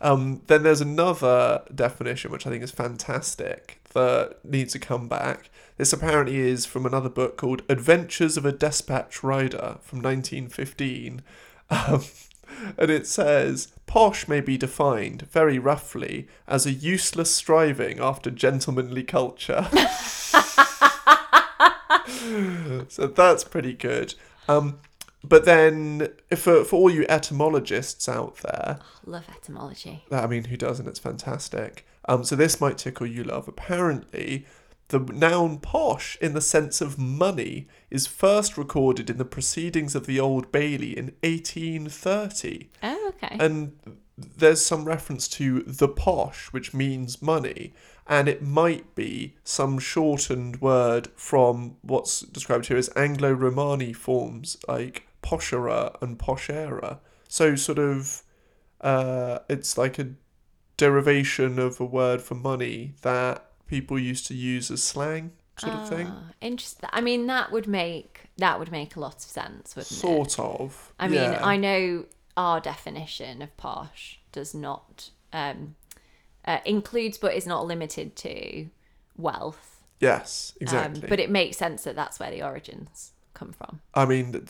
Um, 0.00 0.42
then 0.46 0.62
there's 0.62 0.80
another 0.80 1.62
definition 1.74 2.30
which 2.30 2.46
I 2.46 2.50
think 2.50 2.62
is 2.62 2.70
fantastic 2.70 3.80
that 3.92 4.36
needs 4.44 4.72
to 4.74 4.78
come 4.78 5.08
back. 5.08 5.50
This 5.78 5.92
apparently 5.92 6.38
is 6.38 6.64
from 6.64 6.86
another 6.86 7.08
book 7.08 7.36
called 7.36 7.62
Adventures 7.68 8.36
of 8.36 8.44
a 8.46 8.52
Despatch 8.52 9.22
Rider 9.24 9.78
from 9.82 10.00
1915. 10.00 11.22
Um, 11.70 12.02
and 12.76 12.90
it 12.90 13.06
says 13.06 13.68
posh 13.86 14.28
may 14.28 14.42
be 14.42 14.58
defined 14.58 15.22
very 15.22 15.58
roughly 15.58 16.28
as 16.46 16.66
a 16.66 16.70
useless 16.72 17.34
striving 17.34 17.98
after 17.98 18.30
gentlemanly 18.30 19.04
culture. 19.04 19.66
so 22.88 23.06
that's 23.06 23.44
pretty 23.44 23.72
good. 23.74 24.14
Um, 24.48 24.80
but 25.24 25.44
then, 25.44 26.08
for, 26.30 26.64
for 26.64 26.76
all 26.76 26.90
you 26.90 27.06
etymologists 27.08 28.08
out 28.08 28.36
there, 28.38 28.80
Love 29.06 29.24
etymology. 29.36 30.04
I 30.10 30.26
mean, 30.26 30.44
who 30.44 30.56
doesn't? 30.56 30.88
It's 30.88 30.98
fantastic. 30.98 31.86
Um, 32.08 32.24
so 32.24 32.34
this 32.34 32.60
might 32.60 32.78
tickle 32.78 33.06
you, 33.06 33.22
love. 33.22 33.46
Apparently, 33.46 34.46
the 34.88 34.98
noun 34.98 35.58
posh, 35.58 36.18
in 36.20 36.34
the 36.34 36.40
sense 36.40 36.80
of 36.80 36.98
money, 36.98 37.68
is 37.90 38.06
first 38.06 38.58
recorded 38.58 39.08
in 39.08 39.18
the 39.18 39.24
proceedings 39.24 39.94
of 39.94 40.06
the 40.06 40.20
Old 40.20 40.52
Bailey 40.52 40.96
in 40.96 41.14
1830. 41.22 42.70
Oh, 42.82 43.12
okay. 43.14 43.36
And 43.38 43.72
there's 44.16 44.64
some 44.64 44.84
reference 44.84 45.28
to 45.28 45.62
the 45.62 45.88
posh, 45.88 46.52
which 46.52 46.74
means 46.74 47.22
money, 47.22 47.72
and 48.12 48.28
it 48.28 48.42
might 48.42 48.94
be 48.94 49.34
some 49.42 49.78
shortened 49.78 50.60
word 50.60 51.08
from 51.16 51.76
what's 51.80 52.20
described 52.20 52.66
here 52.66 52.76
as 52.76 52.90
Anglo 52.94 53.32
Romani 53.32 53.94
forms 53.94 54.58
like 54.68 55.06
poshera 55.22 55.96
and 56.02 56.18
poshera. 56.18 56.98
So, 57.26 57.56
sort 57.56 57.78
of, 57.78 58.22
uh, 58.82 59.38
it's 59.48 59.78
like 59.78 59.98
a 59.98 60.10
derivation 60.76 61.58
of 61.58 61.80
a 61.80 61.86
word 61.86 62.20
for 62.20 62.34
money 62.34 62.92
that 63.00 63.46
people 63.66 63.98
used 63.98 64.26
to 64.26 64.34
use 64.34 64.70
as 64.70 64.82
slang. 64.82 65.32
sort 65.56 65.72
of 65.72 65.88
thing. 65.88 66.08
Ah, 66.10 66.32
Interesting. 66.42 66.90
I 66.92 67.00
mean, 67.00 67.28
that 67.28 67.50
would 67.50 67.66
make 67.66 68.24
that 68.36 68.58
would 68.58 68.70
make 68.70 68.94
a 68.94 69.00
lot 69.00 69.14
of 69.14 69.22
sense, 69.22 69.74
wouldn't 69.74 69.90
it? 69.90 69.94
Sort 69.94 70.38
of. 70.38 70.92
I 70.98 71.08
mean, 71.08 71.32
yeah. 71.32 71.40
I 71.42 71.56
know 71.56 72.04
our 72.36 72.60
definition 72.60 73.40
of 73.40 73.56
posh 73.56 74.20
does 74.32 74.54
not 74.54 75.08
um, 75.32 75.76
uh, 76.44 76.58
includes, 76.64 77.18
but 77.18 77.34
is 77.34 77.46
not 77.46 77.66
limited 77.66 78.16
to 78.16 78.68
wealth. 79.16 79.82
Yes, 80.00 80.54
Um, 80.60 80.62
exactly. 80.62 81.08
but 81.08 81.20
it 81.20 81.30
makes 81.30 81.56
sense 81.56 81.84
that 81.84 81.94
that's 81.94 82.18
where 82.18 82.30
the 82.30 82.42
origins 82.42 83.12
come 83.34 83.52
from. 83.52 83.80
I 83.94 84.04
mean, 84.04 84.44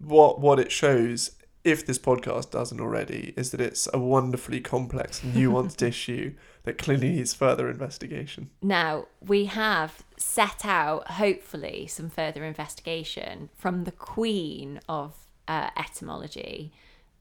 what 0.00 0.40
what 0.40 0.58
it 0.58 0.70
shows, 0.70 1.30
if 1.64 1.86
this 1.86 1.98
podcast 1.98 2.50
doesn't 2.50 2.80
already, 2.80 3.32
is 3.36 3.50
that 3.52 3.60
it's 3.60 3.88
a 3.94 3.98
wonderfully 3.98 4.60
complex, 4.60 5.20
nuanced 5.24 5.80
issue 5.82 6.34
that 6.64 6.76
clearly 6.76 7.08
needs 7.10 7.32
further 7.32 7.70
investigation. 7.70 8.50
Now, 8.60 9.06
we 9.26 9.46
have 9.46 10.04
set 10.18 10.66
out, 10.66 11.12
hopefully, 11.12 11.86
some 11.86 12.10
further 12.10 12.44
investigation 12.44 13.48
from 13.56 13.84
the 13.84 13.92
queen 13.92 14.80
of 14.88 15.14
uh, 15.46 15.70
etymology, 15.78 16.70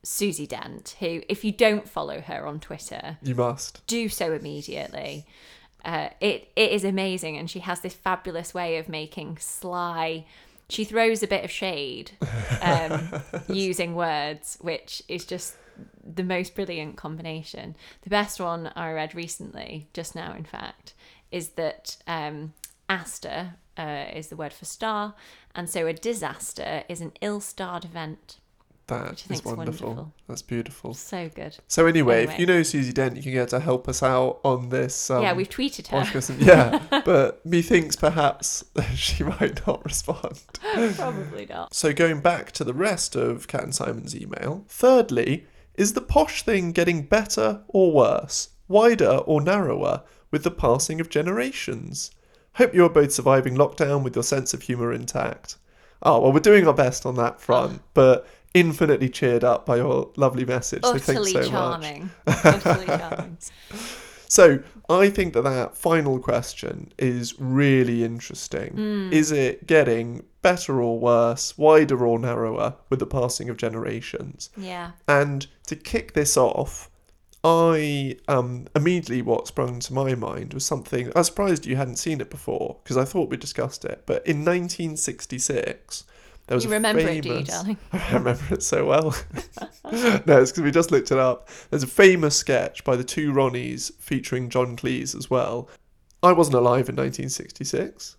Susie 0.08 0.48
Dent, 0.48 0.96
who, 1.00 1.22
if 1.28 1.44
you 1.44 1.52
don't 1.52 1.88
follow 1.88 2.22
her 2.22 2.48
on 2.48 2.60
Twitter, 2.60 3.18
You 3.22 3.36
must. 3.36 3.86
do 3.88 4.08
so 4.10 4.32
immediately. 4.34 5.26
Uh, 5.84 6.10
it 6.22 6.50
it 6.56 6.72
is 6.72 6.84
amazing, 6.84 7.38
and 7.38 7.50
she 7.50 7.60
has 7.60 7.82
this 7.82 7.94
fabulous 7.94 8.54
way 8.54 8.78
of 8.78 8.88
making 8.90 9.38
sly. 9.38 10.26
She 10.70 10.84
throws 10.84 11.24
a 11.24 11.28
bit 11.28 11.46
of 11.46 11.52
shade 11.52 12.12
um, 12.62 13.10
using 13.48 13.96
words, 13.96 14.58
which 14.62 15.02
is 15.08 15.26
just 15.26 15.56
the 16.04 16.24
most 16.24 16.56
brilliant 16.56 16.98
combination. 16.98 17.76
The 18.02 18.10
best 18.10 18.40
one 18.40 18.72
I 18.76 18.92
read 18.92 19.14
recently, 19.16 19.88
just 19.94 20.16
now, 20.16 20.34
in 20.34 20.44
fact, 20.44 20.94
is 21.32 21.50
that 21.50 21.98
um, 22.08 22.54
aster 22.90 23.54
uh, 23.78 24.06
is 24.14 24.28
the 24.28 24.36
word 24.36 24.54
for 24.54 24.66
star, 24.66 25.16
and 25.56 25.70
so 25.70 25.86
a 25.88 25.94
disaster 25.94 26.84
is 26.90 27.02
an 27.02 27.12
ill-starred 27.22 27.86
event. 27.86 28.38
That 28.88 29.24
is 29.30 29.44
wonderful. 29.44 29.90
wonderful. 29.90 30.14
That's 30.28 30.42
beautiful. 30.42 30.94
So 30.94 31.30
good. 31.34 31.58
So 31.68 31.86
anyway, 31.88 32.24
if 32.24 32.40
you 32.40 32.46
know 32.46 32.64
Susie 32.64 32.94
Dent, 32.94 33.18
you 33.18 33.22
can 33.22 33.34
get 33.34 33.50
to 33.50 33.60
help 33.60 33.88
us 33.90 34.02
out 34.02 34.40
on 34.44 34.70
this. 34.70 35.12
Um, 35.12 35.24
yeah, 35.24 35.34
we've 35.34 35.50
tweeted 35.50 35.88
her. 35.88 36.00
podcast. 36.00 36.38
Yeah, 36.48 37.02
but 37.06 37.46
methinks 37.46 37.96
perhaps 37.98 38.64
she 38.96 39.24
might 39.24 39.66
not 39.68 39.84
respond. 39.84 40.42
Probably 40.96 41.46
not. 41.46 41.74
So 41.74 41.92
going 41.94 42.22
back 42.22 42.52
to 42.54 42.64
the 42.64 42.74
rest 42.74 43.16
of 43.16 43.48
Kat 43.48 43.64
and 43.64 43.76
Simon's 43.76 44.16
email. 44.16 44.64
Thirdly, 44.70 45.46
is 45.76 45.94
the 45.94 46.02
posh 46.02 46.44
thing 46.44 46.72
getting 46.72 47.04
better 47.04 47.62
or 47.68 47.92
worse, 47.92 48.50
wider 48.68 49.18
or 49.26 49.42
narrower 49.42 50.04
with 50.32 50.44
the 50.44 50.52
passing 50.52 51.02
of 51.02 51.10
generations? 51.10 52.12
Hope 52.54 52.74
you 52.74 52.86
are 52.86 52.90
both 52.90 53.12
surviving 53.12 53.56
lockdown 53.56 54.04
with 54.04 54.16
your 54.16 54.24
sense 54.24 54.54
of 54.54 54.64
humour 54.64 54.92
intact. 54.94 55.58
Oh 56.02 56.22
well, 56.22 56.32
we're 56.34 56.40
doing 56.40 56.68
our 56.68 56.74
best 56.74 57.06
on 57.06 57.16
that 57.16 57.42
front, 57.42 57.82
but 57.94 58.28
infinitely 58.60 59.10
cheered 59.10 59.44
up 59.44 59.66
by 59.66 59.78
your 59.78 60.12
lovely 60.16 60.46
message. 60.46 60.84
so 60.84 60.92
thanks 60.98 61.10
Utterly 61.10 61.32
so 61.32 61.40
much. 61.40 61.50
charming. 61.50 62.10
Utterly 62.28 62.86
charming. 62.86 63.38
So 64.30 64.60
I 64.90 65.10
think 65.10 65.34
that 65.34 65.44
that 65.44 65.78
final 65.78 66.20
question 66.20 66.92
is 66.98 67.34
really 67.40 68.04
interesting. 68.04 68.74
Hmm. 68.74 69.10
Is 69.14 69.32
it 69.32 69.66
getting 69.68 70.26
better 70.42 70.82
or 70.82 71.00
worse, 71.00 71.58
wider 71.58 72.06
or 72.06 72.20
narrower 72.20 72.76
with 72.90 73.00
the 73.00 73.06
passing 73.06 73.50
of 73.50 73.58
generations? 73.58 74.50
Yeah. 74.58 74.92
And 75.08 75.48
to 75.68 75.76
kick 75.76 76.14
this 76.14 76.36
off, 76.38 76.90
I 77.44 78.18
um 78.28 78.68
immediately 78.76 79.22
what 79.22 79.48
sprung 79.48 79.80
to 79.82 79.94
my 79.94 80.16
mind 80.16 80.54
was 80.54 80.66
something 80.66 81.08
I 81.16 81.20
was 81.20 81.28
surprised 81.28 81.66
you 81.66 81.76
hadn't 81.78 81.98
seen 81.98 82.20
it 82.20 82.30
before 82.30 82.78
because 82.84 82.98
I 82.98 83.06
thought 83.06 83.30
we 83.30 83.38
discussed 83.38 83.86
it. 83.86 84.04
But 84.06 84.26
in 84.28 84.44
1966, 84.44 86.04
there 86.48 86.56
was 86.56 86.64
You 86.64 86.72
remember 86.72 87.02
famous, 87.02 87.18
it, 87.18 87.22
do 87.30 87.36
you, 87.36 87.44
darling? 87.44 87.78
I 87.94 88.14
remember 88.14 88.54
it 88.54 88.64
so 88.64 88.86
well. 88.86 89.16
no, 90.26 90.42
it's 90.42 90.52
because 90.52 90.62
we 90.62 90.72
just 90.72 90.92
looked 90.92 91.12
it 91.12 91.18
up. 91.18 91.50
There's 91.70 91.84
a 91.84 91.88
famous 91.88 92.38
sketch 92.38 92.84
by 92.86 92.96
the 92.96 93.04
two 93.04 93.34
Ronnies 93.34 93.92
featuring 94.00 94.50
John 94.50 94.78
Cleese 94.78 95.16
as 95.16 95.30
well. 95.30 95.70
I 96.24 96.32
wasn't 96.32 96.56
alive 96.56 96.90
in 96.90 96.96
1966, 96.96 98.16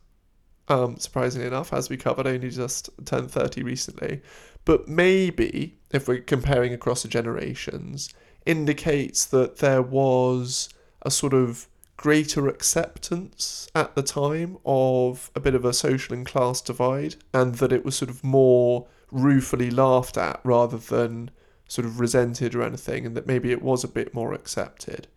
um, 0.69 0.99
surprisingly 0.99 1.47
enough, 1.47 1.73
as 1.73 1.88
we 1.88 1.97
covered, 1.97 2.27
only 2.27 2.51
just 2.51 2.91
turned 3.07 3.31
30 3.31 3.62
recently. 3.62 4.21
But 4.64 4.88
maybe, 4.88 5.79
if 5.91 6.07
we're 6.07 6.21
comparing 6.21 6.75
across 6.75 7.03
the 7.03 7.09
generations, 7.09 8.11
indicates 8.45 9.25
that 9.27 9.57
there 9.57 9.83
was 9.83 10.69
a 11.03 11.11
sort 11.11 11.33
of 11.33 11.67
greater 11.99 12.49
acceptance 12.49 13.69
at 13.75 13.95
the 13.95 14.03
time 14.03 14.57
of 14.65 15.31
a 15.35 15.41
bit 15.41 15.55
of 15.55 15.65
a 15.65 15.75
social 15.75 16.15
and 16.15 16.25
class 16.25 16.63
divide, 16.63 17.17
and 17.35 17.57
that 17.57 17.73
it 17.73 17.85
was 17.85 17.97
sort 17.97 18.09
of 18.09 18.25
more 18.25 18.87
ruefully 19.11 19.71
laughed 19.71 20.17
at 20.17 20.41
rather 20.45 20.79
than 20.79 21.31
sort 21.67 21.85
of 21.85 22.01
resented 22.01 22.55
or 22.55 22.63
anything, 22.63 23.05
and 23.05 23.15
that 23.17 23.27
maybe 23.27 23.53
it 23.53 23.61
was 23.61 23.85
a 23.85 23.89
bit 23.89 24.15
more 24.15 24.33
accepted. 24.33 25.09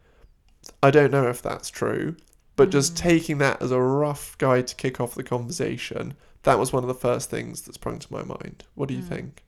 I 0.84 0.92
don't 0.92 1.12
know 1.12 1.30
if 1.30 1.42
that's 1.42 1.70
true, 1.70 2.18
but 2.56 2.72
just 2.72 2.98
taking 2.98 3.38
that 3.38 3.62
as 3.62 3.72
a 3.72 3.80
rough 3.80 4.38
guide 4.40 4.68
to 4.68 4.76
kick 4.76 5.00
off 5.00 5.16
the 5.16 5.24
conversation, 5.24 6.16
that 6.44 6.60
was 6.60 6.74
one 6.74 6.84
of 6.84 6.88
the 6.88 6.94
first 6.96 7.30
things 7.30 7.62
that 7.62 7.76
sprung 7.76 8.00
to 8.00 8.12
my 8.12 8.24
mind. 8.24 8.64
What 8.74 8.90
do 8.90 8.96
you 8.96 9.04
think? 9.04 9.44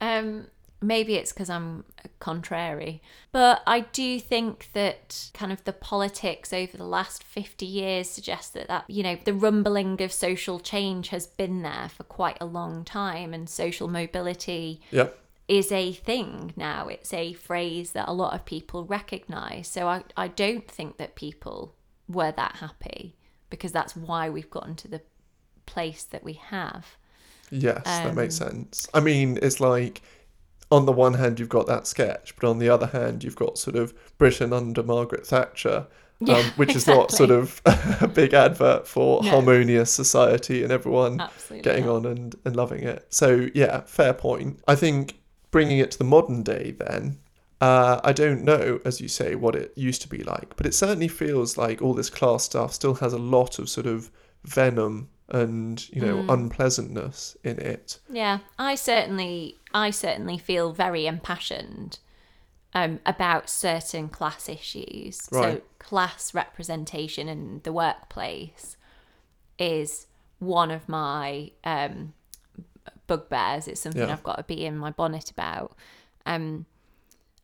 Um, 0.00 0.48
maybe 0.80 1.14
it's 1.14 1.32
because 1.32 1.48
I'm 1.50 1.84
contrary, 2.18 3.02
but 3.32 3.62
I 3.66 3.80
do 3.80 4.20
think 4.20 4.68
that 4.74 5.30
kind 5.34 5.52
of 5.52 5.64
the 5.64 5.72
politics 5.72 6.52
over 6.52 6.76
the 6.76 6.84
last 6.84 7.22
50 7.24 7.64
years 7.66 8.08
suggests 8.10 8.50
that, 8.50 8.68
that, 8.68 8.84
you 8.88 9.02
know, 9.02 9.16
the 9.24 9.34
rumbling 9.34 10.00
of 10.02 10.12
social 10.12 10.60
change 10.60 11.08
has 11.08 11.26
been 11.26 11.62
there 11.62 11.88
for 11.94 12.04
quite 12.04 12.36
a 12.40 12.46
long 12.46 12.84
time 12.84 13.32
and 13.34 13.48
social 13.48 13.88
mobility 13.88 14.80
Yeah. 14.90 15.08
is 15.48 15.72
a 15.72 15.92
thing 15.92 16.52
now. 16.56 16.88
It's 16.88 17.12
a 17.14 17.32
phrase 17.32 17.92
that 17.92 18.08
a 18.08 18.12
lot 18.12 18.34
of 18.34 18.44
people 18.44 18.84
recognize. 18.84 19.68
So 19.68 19.88
I, 19.88 20.04
I 20.16 20.28
don't 20.28 20.68
think 20.70 20.98
that 20.98 21.14
people 21.16 21.74
were 22.08 22.32
that 22.32 22.56
happy 22.56 23.16
because 23.50 23.72
that's 23.72 23.96
why 23.96 24.28
we've 24.28 24.50
gotten 24.50 24.74
to 24.76 24.88
the 24.88 25.02
place 25.66 26.04
that 26.04 26.22
we 26.22 26.34
have. 26.34 26.96
Yes, 27.50 27.84
that 27.84 28.14
makes 28.14 28.40
Um, 28.40 28.48
sense. 28.50 28.88
I 28.92 29.00
mean, 29.00 29.38
it's 29.40 29.60
like 29.60 30.02
on 30.70 30.86
the 30.86 30.92
one 30.92 31.14
hand 31.14 31.38
you've 31.38 31.48
got 31.48 31.66
that 31.66 31.86
sketch, 31.86 32.34
but 32.36 32.48
on 32.48 32.58
the 32.58 32.68
other 32.68 32.86
hand 32.86 33.22
you've 33.24 33.36
got 33.36 33.58
sort 33.58 33.76
of 33.76 33.94
Britain 34.18 34.52
under 34.52 34.82
Margaret 34.82 35.26
Thatcher, 35.26 35.86
um, 36.20 36.26
Yeah, 36.28 36.42
which 36.56 36.74
is 36.74 36.86
not 36.86 37.10
sort 37.10 37.30
of 37.30 37.60
a 38.00 38.08
big 38.08 38.34
advert 38.34 38.88
for 38.88 39.22
No. 39.22 39.30
harmonious 39.30 39.92
society 39.92 40.62
and 40.62 40.72
everyone 40.72 41.20
Absolutely. 41.20 41.62
getting 41.62 41.86
not. 41.86 41.94
on 41.96 42.06
and, 42.06 42.34
and 42.44 42.56
loving 42.56 42.82
it. 42.82 43.06
So 43.10 43.48
yeah, 43.54 43.82
fair 43.82 44.12
point. 44.12 44.60
I 44.66 44.74
think 44.74 45.18
bringing 45.50 45.78
it 45.78 45.90
to 45.92 45.98
the 45.98 46.04
modern 46.04 46.42
day 46.42 46.74
then. 46.78 47.18
Uh, 47.58 48.00
I 48.04 48.12
don't 48.12 48.42
know, 48.44 48.80
as 48.84 49.00
you 49.00 49.08
say, 49.08 49.34
what 49.34 49.54
it 49.56 49.72
used 49.76 50.02
to 50.02 50.08
be 50.08 50.18
like, 50.22 50.54
but 50.56 50.66
it 50.66 50.74
certainly 50.74 51.08
feels 51.08 51.56
like 51.56 51.80
all 51.80 51.94
this 51.94 52.10
class 52.10 52.44
stuff 52.44 52.74
still 52.74 52.92
has 52.96 53.14
a 53.14 53.18
lot 53.18 53.58
of 53.58 53.70
sort 53.70 53.86
of 53.86 54.10
venom 54.44 55.08
and 55.28 55.88
you 55.90 56.00
know 56.00 56.16
Mm. 56.22 56.32
unpleasantness 56.32 57.36
in 57.42 57.58
it. 57.58 57.98
Yeah, 58.08 58.38
I 58.58 58.74
certainly, 58.76 59.56
I 59.74 59.90
certainly 59.90 60.38
feel 60.38 60.72
very 60.72 61.06
impassioned 61.06 61.98
um, 62.74 63.00
about 63.06 63.48
certain 63.48 64.08
class 64.08 64.48
issues. 64.48 65.16
So, 65.22 65.40
Right. 65.40 65.78
class 65.78 66.34
representation 66.34 67.26
in 67.28 67.60
the 67.64 67.72
workplace 67.72 68.76
is 69.58 70.06
one 70.38 70.70
of 70.70 70.86
my 70.88 71.52
um, 71.64 72.12
bugbears. 73.06 73.66
It's 73.68 73.80
something 73.80 74.02
Yeah. 74.02 74.12
I've 74.12 74.22
got 74.22 74.36
to 74.36 74.42
be 74.42 74.64
in 74.66 74.76
my 74.76 74.90
bonnet 74.90 75.30
about. 75.30 75.74
Um, 76.26 76.66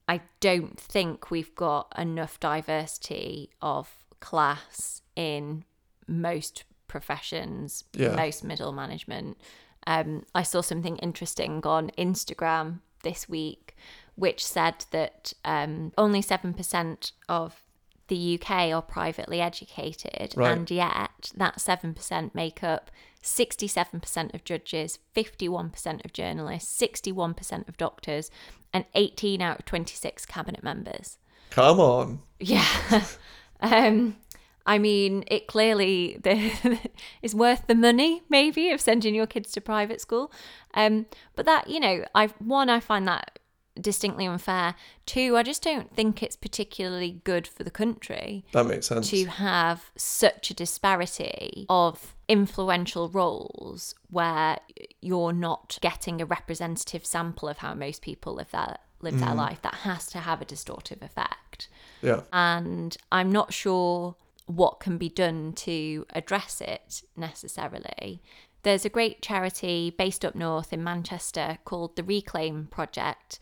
I 0.06 0.20
don't 0.40 0.78
think 0.78 1.30
we've 1.30 1.54
got 1.54 1.92
enough 1.96 2.38
diversity 2.38 3.50
of 3.62 4.04
class 4.20 5.00
in 5.16 5.64
most 6.06 6.64
professions, 6.92 7.84
Yeah. 7.94 8.14
most 8.14 8.44
middle 8.44 8.70
management. 8.72 9.38
Um, 9.86 10.24
I 10.34 10.42
saw 10.44 10.60
something 10.60 10.96
interesting 10.98 11.60
on 11.66 11.90
Instagram 11.98 12.80
this 13.02 13.28
week, 13.28 13.74
which 14.14 14.44
said 14.44 14.84
that 14.92 15.32
um, 15.44 15.92
only 15.98 16.22
7% 16.22 17.12
of 17.28 17.62
the 18.08 18.38
UK 18.38 18.50
are 18.72 18.82
privately 18.82 19.40
educated, 19.40 20.34
Right. 20.36 20.52
and 20.52 20.70
yet 20.70 21.32
that 21.34 21.58
7% 21.58 22.34
make 22.34 22.62
up 22.62 22.90
67% 23.22 24.34
of 24.34 24.44
judges, 24.44 24.98
51% 25.14 26.04
of 26.04 26.12
journalists, 26.12 26.70
61% 26.70 27.68
of 27.68 27.76
doctors, 27.78 28.30
and 28.72 28.84
18 28.94 29.40
out 29.40 29.60
of 29.60 29.64
26 29.64 30.26
cabinet 30.26 30.62
members. 30.62 31.18
Come 31.50 31.80
on. 31.80 32.20
Yeah. 32.38 32.66
um, 33.60 34.16
I 34.66 34.78
mean, 34.78 35.24
it 35.26 35.46
clearly 35.46 36.18
the, 36.22 36.78
is 37.22 37.34
worth 37.34 37.66
the 37.66 37.74
money, 37.74 38.22
maybe, 38.28 38.70
of 38.70 38.80
sending 38.80 39.14
your 39.14 39.26
kids 39.26 39.52
to 39.52 39.60
private 39.60 40.00
school. 40.00 40.32
Um, 40.74 41.06
but 41.34 41.46
that, 41.46 41.68
you 41.68 41.80
know, 41.80 42.04
I 42.14 42.28
one, 42.38 42.70
I 42.70 42.80
find 42.80 43.06
that 43.08 43.38
distinctly 43.80 44.26
unfair. 44.26 44.74
Two, 45.06 45.36
I 45.36 45.42
just 45.42 45.62
don't 45.62 45.94
think 45.94 46.22
it's 46.22 46.36
particularly 46.36 47.22
good 47.24 47.46
for 47.46 47.64
the 47.64 47.70
country 47.70 48.44
That 48.52 48.66
makes 48.66 48.86
sense. 48.86 49.08
to 49.10 49.24
have 49.24 49.90
such 49.96 50.50
a 50.50 50.54
disparity 50.54 51.66
of 51.68 52.14
influential 52.28 53.08
roles 53.08 53.94
where 54.10 54.58
you're 55.00 55.32
not 55.32 55.78
getting 55.80 56.20
a 56.20 56.26
representative 56.26 57.06
sample 57.06 57.48
of 57.48 57.58
how 57.58 57.74
most 57.74 58.02
people 58.02 58.34
live 58.34 58.50
their 58.50 58.76
live 59.00 59.18
their 59.18 59.34
life. 59.34 59.60
That 59.62 59.74
has 59.74 60.06
to 60.08 60.18
have 60.18 60.40
a 60.40 60.44
distortive 60.44 61.02
effect. 61.02 61.68
Yeah. 62.02 62.20
And 62.32 62.96
I'm 63.10 63.32
not 63.32 63.52
sure 63.52 64.14
what 64.56 64.80
can 64.80 64.98
be 64.98 65.08
done 65.08 65.52
to 65.52 66.06
address 66.10 66.60
it 66.60 67.02
necessarily. 67.16 68.22
There's 68.62 68.84
a 68.84 68.90
great 68.90 69.22
charity 69.22 69.94
based 69.96 70.24
up 70.24 70.34
north 70.34 70.72
in 70.72 70.84
Manchester 70.84 71.58
called 71.64 71.96
the 71.96 72.04
Reclaim 72.04 72.68
Project, 72.70 73.40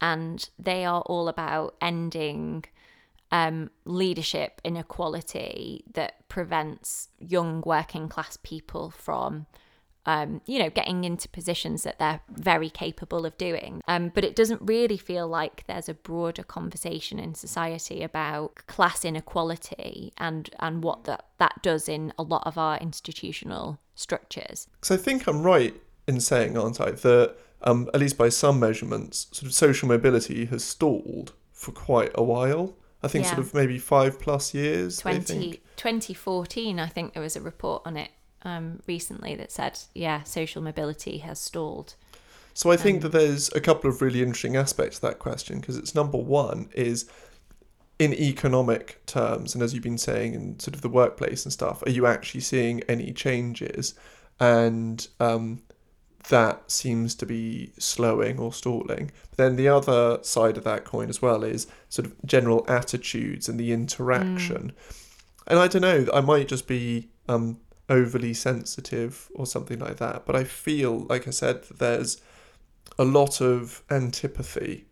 and 0.00 0.48
they 0.58 0.84
are 0.84 1.02
all 1.02 1.28
about 1.28 1.76
ending 1.80 2.64
um, 3.30 3.70
leadership 3.84 4.60
inequality 4.64 5.84
that 5.92 6.28
prevents 6.28 7.08
young 7.18 7.62
working 7.64 8.08
class 8.08 8.38
people 8.42 8.90
from 8.90 9.46
um, 10.06 10.40
you 10.46 10.58
know, 10.58 10.70
getting 10.70 11.04
into 11.04 11.28
positions 11.28 11.84
that 11.84 11.98
they're 11.98 12.20
very 12.28 12.70
capable 12.70 13.24
of 13.24 13.36
doing. 13.38 13.80
Um, 13.86 14.10
but 14.14 14.24
it 14.24 14.34
doesn't 14.34 14.60
really 14.62 14.96
feel 14.96 15.28
like 15.28 15.64
there's 15.66 15.88
a 15.88 15.94
broader 15.94 16.42
conversation 16.42 17.18
in 17.18 17.34
society 17.34 18.02
about 18.02 18.54
class 18.66 19.04
inequality 19.04 20.12
and 20.18 20.50
and 20.58 20.82
what 20.82 21.04
that 21.04 21.26
that 21.38 21.62
does 21.62 21.88
in 21.88 22.12
a 22.18 22.22
lot 22.22 22.46
of 22.46 22.58
our 22.58 22.78
institutional 22.78 23.78
structures. 23.94 24.68
So 24.82 24.94
I 24.94 24.98
think 24.98 25.26
I'm 25.26 25.42
right 25.42 25.74
in 26.08 26.20
saying, 26.20 26.58
aren't 26.58 26.80
I, 26.80 26.90
that 26.90 27.36
um, 27.62 27.88
at 27.94 28.00
least 28.00 28.18
by 28.18 28.28
some 28.28 28.58
measurements, 28.58 29.28
sort 29.30 29.46
of 29.46 29.54
social 29.54 29.88
mobility 29.88 30.46
has 30.46 30.64
stalled 30.64 31.32
for 31.52 31.72
quite 31.72 32.10
a 32.14 32.22
while. 32.22 32.76
I 33.04 33.08
think 33.08 33.26
sort 33.26 33.40
of 33.40 33.52
maybe 33.52 33.78
five 33.78 34.20
plus 34.20 34.54
years. 34.54 35.00
I 35.00 35.14
20, 35.14 35.24
think. 35.24 35.62
2014, 35.76 36.78
I 36.78 36.86
think 36.86 37.14
there 37.14 37.22
was 37.22 37.34
a 37.34 37.40
report 37.40 37.82
on 37.84 37.96
it 37.96 38.10
um, 38.44 38.80
recently 38.86 39.34
that 39.36 39.52
said, 39.52 39.78
yeah, 39.94 40.22
social 40.22 40.62
mobility 40.62 41.18
has 41.18 41.38
stalled. 41.38 41.94
So 42.54 42.70
I 42.70 42.76
think 42.76 43.02
that 43.02 43.12
there's 43.12 43.50
a 43.54 43.60
couple 43.60 43.88
of 43.88 44.02
really 44.02 44.20
interesting 44.20 44.56
aspects 44.56 44.98
to 44.98 45.06
that 45.06 45.18
question 45.18 45.60
because 45.60 45.76
it's 45.76 45.94
number 45.94 46.18
one 46.18 46.68
is 46.74 47.08
in 47.98 48.12
economic 48.14 49.04
terms, 49.06 49.54
and 49.54 49.62
as 49.62 49.72
you've 49.72 49.82
been 49.82 49.96
saying 49.96 50.34
in 50.34 50.58
sort 50.58 50.74
of 50.74 50.80
the 50.80 50.88
workplace 50.88 51.44
and 51.44 51.52
stuff, 51.52 51.82
are 51.86 51.90
you 51.90 52.06
actually 52.06 52.40
seeing 52.40 52.82
any 52.88 53.12
changes? 53.12 53.94
And 54.40 55.06
um, 55.20 55.62
that 56.28 56.70
seems 56.70 57.14
to 57.16 57.26
be 57.26 57.72
slowing 57.78 58.38
or 58.38 58.52
stalling. 58.52 59.10
But 59.30 59.36
then 59.36 59.56
the 59.56 59.68
other 59.68 60.18
side 60.22 60.56
of 60.56 60.64
that 60.64 60.84
coin 60.84 61.08
as 61.08 61.22
well 61.22 61.42
is 61.44 61.66
sort 61.88 62.06
of 62.06 62.14
general 62.24 62.64
attitudes 62.68 63.48
and 63.48 63.58
the 63.58 63.72
interaction. 63.72 64.72
And 65.46 65.58
I 65.58 65.68
don't 65.68 65.82
know, 65.82 66.06
I 66.12 66.20
might 66.20 66.48
just 66.48 66.66
be 66.66 67.08
um, 67.28 67.58
overly 67.92 68.32
sensitive 68.32 69.30
or 69.34 69.46
something 69.46 69.78
like 69.78 69.98
that, 69.98 70.24
but 70.24 70.34
I 70.34 70.44
feel, 70.44 71.00
like 71.10 71.28
I 71.28 71.30
said, 71.30 71.62
that 71.64 71.78
there's 71.78 72.20
a 72.98 73.04
lot 73.04 73.40
of 73.40 73.82
antipathy 73.90 74.86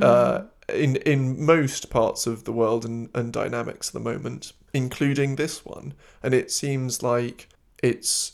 uh, 0.00 0.42
in 0.68 0.96
in 0.96 1.44
most 1.44 1.90
parts 1.90 2.26
of 2.26 2.44
the 2.44 2.52
world 2.52 2.84
and, 2.84 3.10
and 3.14 3.32
dynamics 3.32 3.88
at 3.88 3.94
the 3.94 4.10
moment, 4.12 4.52
including 4.72 5.36
this 5.36 5.64
one. 5.64 5.94
And 6.22 6.32
it 6.32 6.50
seems 6.50 7.02
like 7.02 7.48
it's 7.82 8.32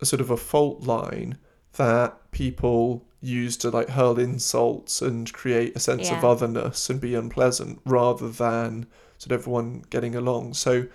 a 0.00 0.06
sort 0.06 0.20
of 0.20 0.30
a 0.30 0.36
fault 0.36 0.82
line 0.82 1.38
that 1.74 2.30
people 2.32 3.06
use 3.20 3.56
to 3.56 3.70
like 3.70 3.90
hurl 3.90 4.18
insults 4.18 5.00
and 5.00 5.32
create 5.32 5.76
a 5.76 5.80
sense 5.80 6.10
of 6.10 6.24
otherness 6.24 6.90
and 6.90 7.00
be 7.00 7.14
unpleasant 7.14 7.80
rather 7.86 8.28
than 8.28 8.86
sort 9.18 9.32
of 9.32 9.40
everyone 9.40 9.84
getting 9.88 10.16
along. 10.16 10.54
So 10.54 10.86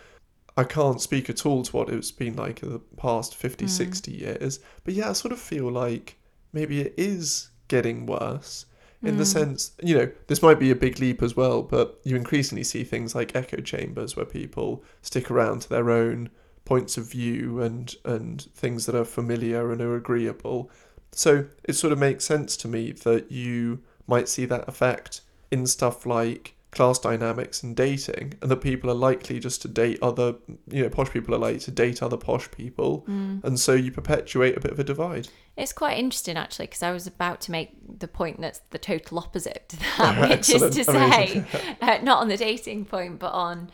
I 0.58 0.64
can't 0.64 1.00
speak 1.00 1.30
at 1.30 1.46
all 1.46 1.64
to 1.64 1.76
what 1.76 1.90
it's 1.90 2.12
been 2.12 2.36
like 2.36 2.64
in 2.64 2.72
the 2.74 2.80
past 2.98 3.36
50, 3.36 3.66
hmm. 3.66 3.70
60 3.70 4.12
years. 4.12 4.60
But 4.84 4.96
yeah, 4.96 5.12
I 5.12 5.14
sort 5.14 5.32
of 5.32 5.40
feel 5.40 5.72
like 5.72 6.18
maybe 6.52 6.82
it 6.82 6.96
is 6.98 7.50
getting 7.68 8.06
worse 8.06 8.66
in 9.04 9.18
the 9.18 9.24
hmm. 9.24 9.30
sense, 9.30 9.72
you 9.84 9.96
know, 9.96 10.12
this 10.26 10.42
might 10.42 10.60
be 10.60 10.72
a 10.72 10.76
big 10.76 11.00
leap 11.00 11.22
as 11.22 11.36
well, 11.36 11.62
but 11.62 12.00
you 12.04 12.16
increasingly 12.16 12.64
see 12.64 12.84
things 12.84 13.14
like 13.14 13.36
echo 13.36 13.58
chambers 13.58 14.16
where 14.16 14.26
people 14.26 14.84
stick 15.04 15.30
around 15.30 15.62
to 15.62 15.70
their 15.70 15.92
own 15.92 16.30
points 16.66 16.98
of 16.98 17.10
view 17.10 17.62
and 17.62 17.96
and 18.04 18.42
things 18.56 18.86
that 18.86 18.96
are 18.96 19.06
familiar 19.06 19.72
and 19.72 19.82
are 19.82 19.96
agreeable. 19.96 20.72
So 21.12 21.46
it 21.64 21.74
sort 21.74 21.94
of 21.94 22.00
makes 22.00 22.26
sense 22.26 22.58
to 22.58 22.68
me 22.68 22.92
that 22.92 23.32
you 23.32 23.84
might 24.08 24.28
see 24.28 24.46
that 24.46 24.68
effect 24.68 25.22
in 25.52 25.68
stuff 25.68 26.06
like 26.06 26.56
class 26.72 27.00
dynamics 27.00 27.64
and 27.64 27.76
dating, 27.76 28.34
and 28.42 28.52
that 28.52 28.58
people 28.58 28.90
are 28.90 28.96
likely 28.96 29.40
just 29.40 29.62
to 29.64 29.68
date 29.68 30.00
other, 30.02 30.36
you 30.70 30.84
know, 30.84 30.90
posh 30.90 31.10
people 31.10 31.34
are 31.34 31.40
likely 31.40 31.60
to 31.60 31.72
date 31.72 32.04
other 32.04 32.18
posh 32.18 32.50
people, 32.52 33.04
and 33.08 33.60
so 33.60 33.74
you 33.74 33.92
perpetuate 33.92 34.58
a 34.58 34.60
bit 34.60 34.72
of 34.72 34.80
a 34.80 34.84
divide. 34.84 35.30
It's 35.56 35.74
quite 35.74 35.98
interesting 35.98 36.38
actually 36.38 36.68
because 36.68 36.84
I 36.84 36.92
was 36.92 37.08
about 37.08 37.42
to 37.42 37.52
make 37.52 37.72
the 38.00 38.08
point 38.08 38.40
that's 38.40 38.62
the 38.70 38.78
total 38.78 39.20
opposite 39.20 39.70
to 39.70 39.78
that, 39.98 40.30
which 40.30 40.50
is 40.50 40.76
to 40.76 40.84
say, 40.84 41.44
uh, 41.82 42.00
not 42.04 42.22
on 42.22 42.28
the 42.28 42.38
dating 42.38 42.86
point, 42.86 43.20
but 43.20 43.32
on 43.32 43.72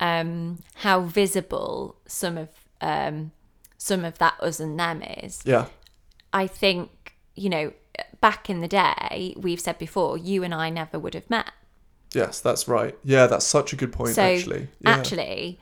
um, 0.00 0.62
how 0.76 1.00
visible 1.00 1.96
some 2.06 2.38
of 2.38 2.48
um, 2.80 3.32
some 3.76 4.04
of 4.04 4.18
that 4.18 4.34
us 4.40 4.60
and 4.60 4.78
them 4.78 5.02
is. 5.02 5.42
Yeah, 5.44 5.66
I 6.32 6.46
think 6.46 7.16
you 7.36 7.50
know, 7.50 7.72
back 8.20 8.50
in 8.50 8.60
the 8.60 8.68
day, 8.68 9.34
we've 9.36 9.60
said 9.60 9.78
before, 9.78 10.18
you 10.18 10.42
and 10.42 10.54
I 10.54 10.70
never 10.70 10.98
would 10.98 11.14
have 11.14 11.28
met. 11.30 11.52
Yes, 12.14 12.40
that's 12.40 12.68
right. 12.68 12.96
Yeah, 13.04 13.26
that's 13.26 13.46
such 13.46 13.72
a 13.72 13.76
good 13.76 13.92
point. 13.92 14.14
so 14.14 14.22
actually, 14.22 14.68
yeah. 14.80 14.90
actually, 14.90 15.58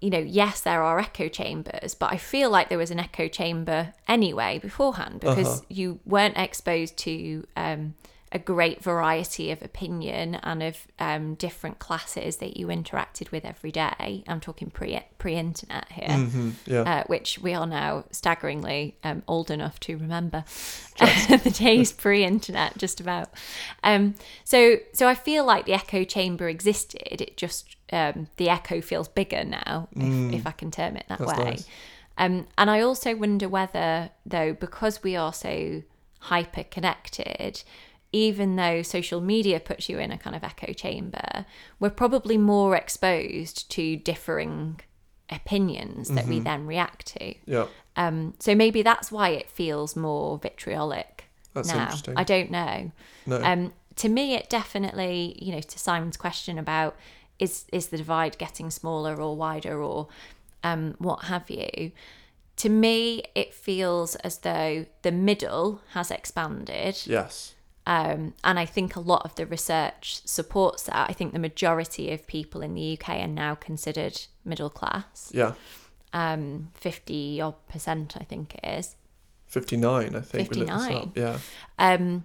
you 0.00 0.10
know, 0.10 0.18
yes, 0.18 0.60
there 0.60 0.82
are 0.82 0.98
echo 0.98 1.28
chambers, 1.28 1.94
but 1.94 2.12
I 2.12 2.16
feel 2.16 2.50
like 2.50 2.68
there 2.68 2.78
was 2.78 2.90
an 2.90 2.98
echo 3.00 3.28
chamber 3.28 3.94
anyway 4.08 4.58
beforehand 4.58 5.20
because 5.20 5.46
Uh-huh. 5.46 5.60
you 5.68 6.00
weren't 6.04 6.36
exposed 6.36 6.96
to 6.98 7.46
um, 7.56 7.94
a 8.34 8.38
great 8.38 8.82
variety 8.82 9.52
of 9.52 9.62
opinion 9.62 10.34
and 10.42 10.60
of 10.60 10.86
um, 10.98 11.34
different 11.36 11.78
classes 11.78 12.38
that 12.38 12.56
you 12.56 12.66
interacted 12.66 13.30
with 13.30 13.44
every 13.44 13.70
day. 13.70 14.24
I'm 14.26 14.40
talking 14.40 14.70
pre 14.70 15.00
pre 15.18 15.36
internet 15.36 15.86
here. 15.92 16.08
Mhm, 16.08 16.52
yeah. 16.66 16.80
Uh, 16.82 17.04
which 17.06 17.38
we 17.38 17.54
are 17.54 17.66
now 17.66 18.04
staggeringly 18.10 18.96
um, 19.04 19.22
old 19.28 19.50
enough 19.52 19.78
to 19.80 19.96
remember 19.96 20.44
the 20.98 21.54
days 21.56 21.92
pre-internet, 21.92 22.76
just 22.76 23.00
about. 23.00 23.30
Um, 23.84 24.14
so, 24.44 24.76
so 24.92 25.06
I 25.08 25.14
feel 25.14 25.44
like 25.44 25.64
the 25.66 25.74
echo 25.74 26.04
chamber 26.04 26.48
existed. 26.48 27.20
It 27.22 27.36
just 27.36 27.76
um, 27.92 28.28
the 28.36 28.48
echo 28.48 28.80
feels 28.80 29.08
bigger 29.08 29.44
now, 29.44 29.88
if, 29.94 30.34
if 30.40 30.46
I 30.46 30.50
can 30.50 30.70
term 30.70 30.96
it 30.96 31.06
that 31.08 31.20
Mm. 31.20 31.26
That's 31.26 31.38
way. 31.38 31.44
nice. 31.44 31.68
Um, 32.18 32.46
and 32.58 32.70
I 32.70 32.80
also 32.80 33.14
wonder 33.14 33.48
whether, 33.48 34.10
though, 34.26 34.52
because 34.54 35.02
we 35.02 35.14
are 35.16 35.32
so 35.32 35.82
hyper 36.20 36.64
connected, 36.64 37.62
even 38.14 38.54
though 38.54 38.80
social 38.82 39.20
media 39.20 39.58
puts 39.58 39.88
you 39.88 39.98
in 39.98 40.12
a 40.12 40.16
kind 40.16 40.36
of 40.36 40.44
echo 40.44 40.72
chamber, 40.72 41.44
we're 41.80 41.90
probably 41.90 42.38
more 42.38 42.76
exposed 42.76 43.68
to 43.72 43.96
differing 43.96 44.80
opinions 45.30 46.08
that 46.10 46.26
we 46.28 46.38
then 46.38 46.64
react 46.64 47.06
to. 47.06 47.34
yeah, 47.44 47.66
Um, 47.96 48.34
so 48.38 48.54
maybe 48.54 48.82
that's 48.82 49.10
why 49.10 49.30
it 49.30 49.50
feels 49.50 49.96
more 49.96 50.38
vitriolic 50.38 51.24
That's 51.54 51.68
now. 51.68 51.82
interesting. 51.82 52.14
I 52.16 52.22
don't 52.24 52.50
know. 52.52 52.92
no, 53.26 53.42
Um, 53.42 53.72
to 53.96 54.08
me, 54.08 54.34
it 54.34 54.48
definitely, 54.48 55.36
you 55.42 55.52
know, 55.52 55.60
to 55.60 55.78
Simon's 55.78 56.16
question 56.16 56.58
about 56.58 56.96
is 57.40 57.64
is 57.72 57.88
the 57.88 57.96
divide 57.96 58.38
getting 58.38 58.70
smaller 58.70 59.20
or 59.20 59.34
wider 59.36 59.82
or 59.82 60.06
um, 60.62 60.94
what 60.98 61.24
have 61.24 61.50
you. 61.50 61.90
To 62.58 62.68
me, 62.68 63.24
it 63.34 63.52
feels 63.52 64.14
as 64.16 64.38
though 64.38 64.86
the 65.02 65.10
middle 65.10 65.80
has 65.94 66.12
expanded, 66.12 66.96
yes, 67.06 67.54
um, 67.86 68.34
and 68.42 68.58
I 68.58 68.64
think 68.64 68.96
a 68.96 69.00
lot 69.00 69.24
of 69.24 69.34
the 69.34 69.46
research 69.46 70.20
supports 70.24 70.84
that. 70.84 71.10
I 71.10 71.12
think 71.12 71.32
the 71.32 71.38
majority 71.38 72.12
of 72.12 72.26
people 72.26 72.62
in 72.62 72.74
the 72.74 72.98
UK 72.98 73.20
are 73.20 73.26
now 73.26 73.54
considered 73.54 74.22
middle 74.44 74.70
class, 74.70 75.30
yeah. 75.34 75.54
um, 76.12 76.70
fifty 76.74 77.40
odd 77.40 77.56
percent, 77.68 78.16
I 78.18 78.24
think 78.24 78.54
it 78.56 78.66
is. 78.66 78.96
59, 79.46 80.16
I 80.16 80.20
think. 80.20 80.50
we 80.50 80.56
looked 80.56 80.72
this 80.72 80.86
59. 80.86 81.12
Yeah, 81.14 81.38
Um, 81.78 82.24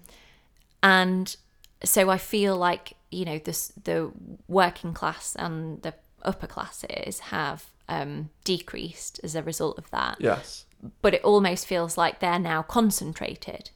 and 0.81 1.35
so 1.83 2.09
I 2.09 2.17
feel 2.17 2.57
like 2.57 2.93
you 3.11 3.25
know 3.25 3.37
this 3.39 3.71
the 3.83 4.11
working 4.47 4.93
class 4.93 5.35
and 5.35 5.81
the 5.81 5.93
upper 6.23 6.47
classes 6.47 7.19
have 7.19 7.65
um, 7.87 8.29
decreased 8.43 9.19
as 9.23 9.35
a 9.35 9.43
result 9.43 9.77
of 9.77 9.89
that. 9.91 10.17
yes. 10.19 10.65
But 11.01 11.13
it 11.13 11.23
almost 11.23 11.67
feels 11.67 11.97
like 11.97 12.19
they're 12.19 12.39
now 12.39 12.61
concentrated. 12.61 13.71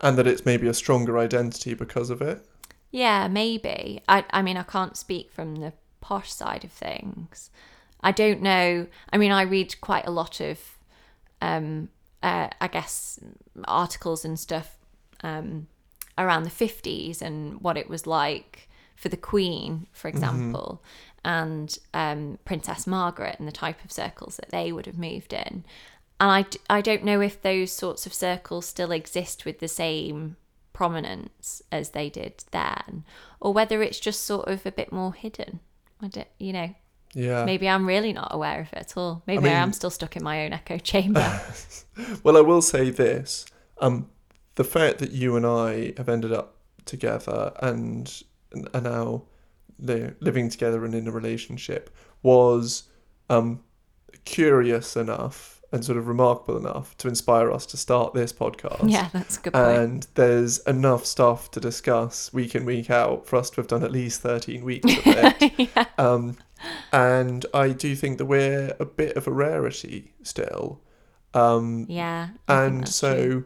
And 0.00 0.16
that 0.16 0.26
it's 0.26 0.46
maybe 0.46 0.66
a 0.66 0.74
stronger 0.74 1.18
identity 1.18 1.74
because 1.74 2.10
of 2.10 2.22
it. 2.22 2.46
Yeah, 2.90 3.28
maybe. 3.28 4.02
I 4.08 4.24
I 4.30 4.42
mean 4.42 4.56
I 4.56 4.62
can't 4.62 4.96
speak 4.96 5.30
from 5.30 5.56
the 5.56 5.72
posh 6.00 6.32
side 6.32 6.64
of 6.64 6.72
things. 6.72 7.50
I 8.00 8.12
don't 8.12 8.42
know. 8.42 8.86
I 9.12 9.18
mean 9.18 9.32
I 9.32 9.42
read 9.42 9.80
quite 9.80 10.06
a 10.06 10.10
lot 10.10 10.40
of 10.40 10.58
um 11.42 11.88
uh, 12.22 12.48
I 12.60 12.68
guess 12.68 13.18
articles 13.64 14.24
and 14.24 14.38
stuff 14.38 14.76
um 15.22 15.66
around 16.18 16.42
the 16.42 16.50
50s 16.50 17.22
and 17.22 17.60
what 17.60 17.76
it 17.78 17.88
was 17.88 18.06
like 18.06 18.68
for 18.94 19.08
the 19.08 19.16
Queen, 19.16 19.86
for 19.92 20.08
example, 20.08 20.82
and 21.24 21.78
um, 21.94 22.38
Princess 22.44 22.86
Margaret 22.86 23.36
and 23.38 23.48
the 23.48 23.52
type 23.52 23.82
of 23.82 23.90
circles 23.90 24.36
that 24.36 24.50
they 24.50 24.72
would 24.72 24.84
have 24.84 24.98
moved 24.98 25.32
in. 25.32 25.64
And 26.20 26.30
I, 26.30 26.44
I 26.76 26.80
don't 26.82 27.02
know 27.04 27.20
if 27.20 27.40
those 27.40 27.72
sorts 27.72 28.04
of 28.06 28.12
circles 28.12 28.66
still 28.66 28.92
exist 28.92 29.44
with 29.46 29.58
the 29.58 29.68
same 29.68 30.36
prominence 30.74 31.62
as 31.72 31.90
they 31.90 32.10
did 32.10 32.44
then, 32.52 33.04
or 33.40 33.52
whether 33.52 33.82
it's 33.82 33.98
just 33.98 34.24
sort 34.24 34.46
of 34.48 34.64
a 34.66 34.72
bit 34.72 34.92
more 34.92 35.14
hidden. 35.14 35.60
I 36.02 36.08
don't, 36.08 36.28
you 36.38 36.52
know, 36.52 36.74
Yeah. 37.14 37.44
maybe 37.44 37.68
I'm 37.68 37.86
really 37.86 38.12
not 38.12 38.34
aware 38.34 38.60
of 38.60 38.68
it 38.72 38.78
at 38.78 38.96
all. 38.96 39.22
Maybe 39.26 39.38
I, 39.38 39.42
mean- 39.44 39.52
am 39.52 39.72
still 39.72 39.90
stuck 39.90 40.14
in 40.16 40.22
my 40.22 40.44
own 40.44 40.52
echo 40.52 40.78
chamber. 40.78 41.40
Well, 42.22 42.38
I 42.38 42.40
will 42.40 42.62
say 42.62 42.88
this: 42.88 43.44
um, 43.78 44.08
the 44.54 44.64
fact 44.64 44.98
that 45.00 45.10
you 45.10 45.36
and 45.36 45.44
I 45.44 45.92
have 45.98 46.08
ended 46.08 46.32
up 46.32 46.56
together 46.86 47.52
and 47.60 48.10
are 48.72 48.80
now 48.80 49.24
living 49.78 50.48
together 50.48 50.82
and 50.84 50.94
in 50.94 51.06
a 51.06 51.10
relationship 51.10 51.90
was 52.22 52.84
um, 53.28 53.60
curious 54.24 54.96
enough 54.96 55.59
and 55.72 55.84
sort 55.84 55.96
of 55.96 56.08
remarkable 56.08 56.56
enough 56.56 56.96
to 56.98 57.06
inspire 57.08 57.50
us 57.50 57.64
to 57.66 57.76
start 57.76 58.12
this 58.12 58.32
podcast. 58.32 58.90
yeah, 58.90 59.08
that's 59.12 59.38
a 59.38 59.40
good 59.40 59.52
point. 59.52 59.66
And 59.78 60.06
there's 60.14 60.58
enough 60.60 61.06
stuff 61.06 61.50
to 61.52 61.60
discuss 61.60 62.32
week 62.32 62.54
in, 62.54 62.64
week 62.64 62.90
out 62.90 63.26
for 63.26 63.36
us 63.36 63.50
to 63.50 63.56
have 63.56 63.68
done 63.68 63.84
at 63.84 63.92
least 63.92 64.20
13 64.20 64.64
weeks 64.64 64.92
of 64.92 65.02
it. 65.06 65.70
yeah. 65.76 65.84
Um, 65.96 66.36
and 66.92 67.46
I 67.54 67.70
do 67.70 67.94
think 67.94 68.18
that 68.18 68.24
we're 68.26 68.74
a 68.80 68.84
bit 68.84 69.16
of 69.16 69.26
a 69.26 69.30
rarity 69.30 70.12
still. 70.22 70.80
Um, 71.34 71.86
yeah. 71.88 72.30
I 72.48 72.64
and 72.64 72.88
so 72.88 73.14
true. 73.14 73.44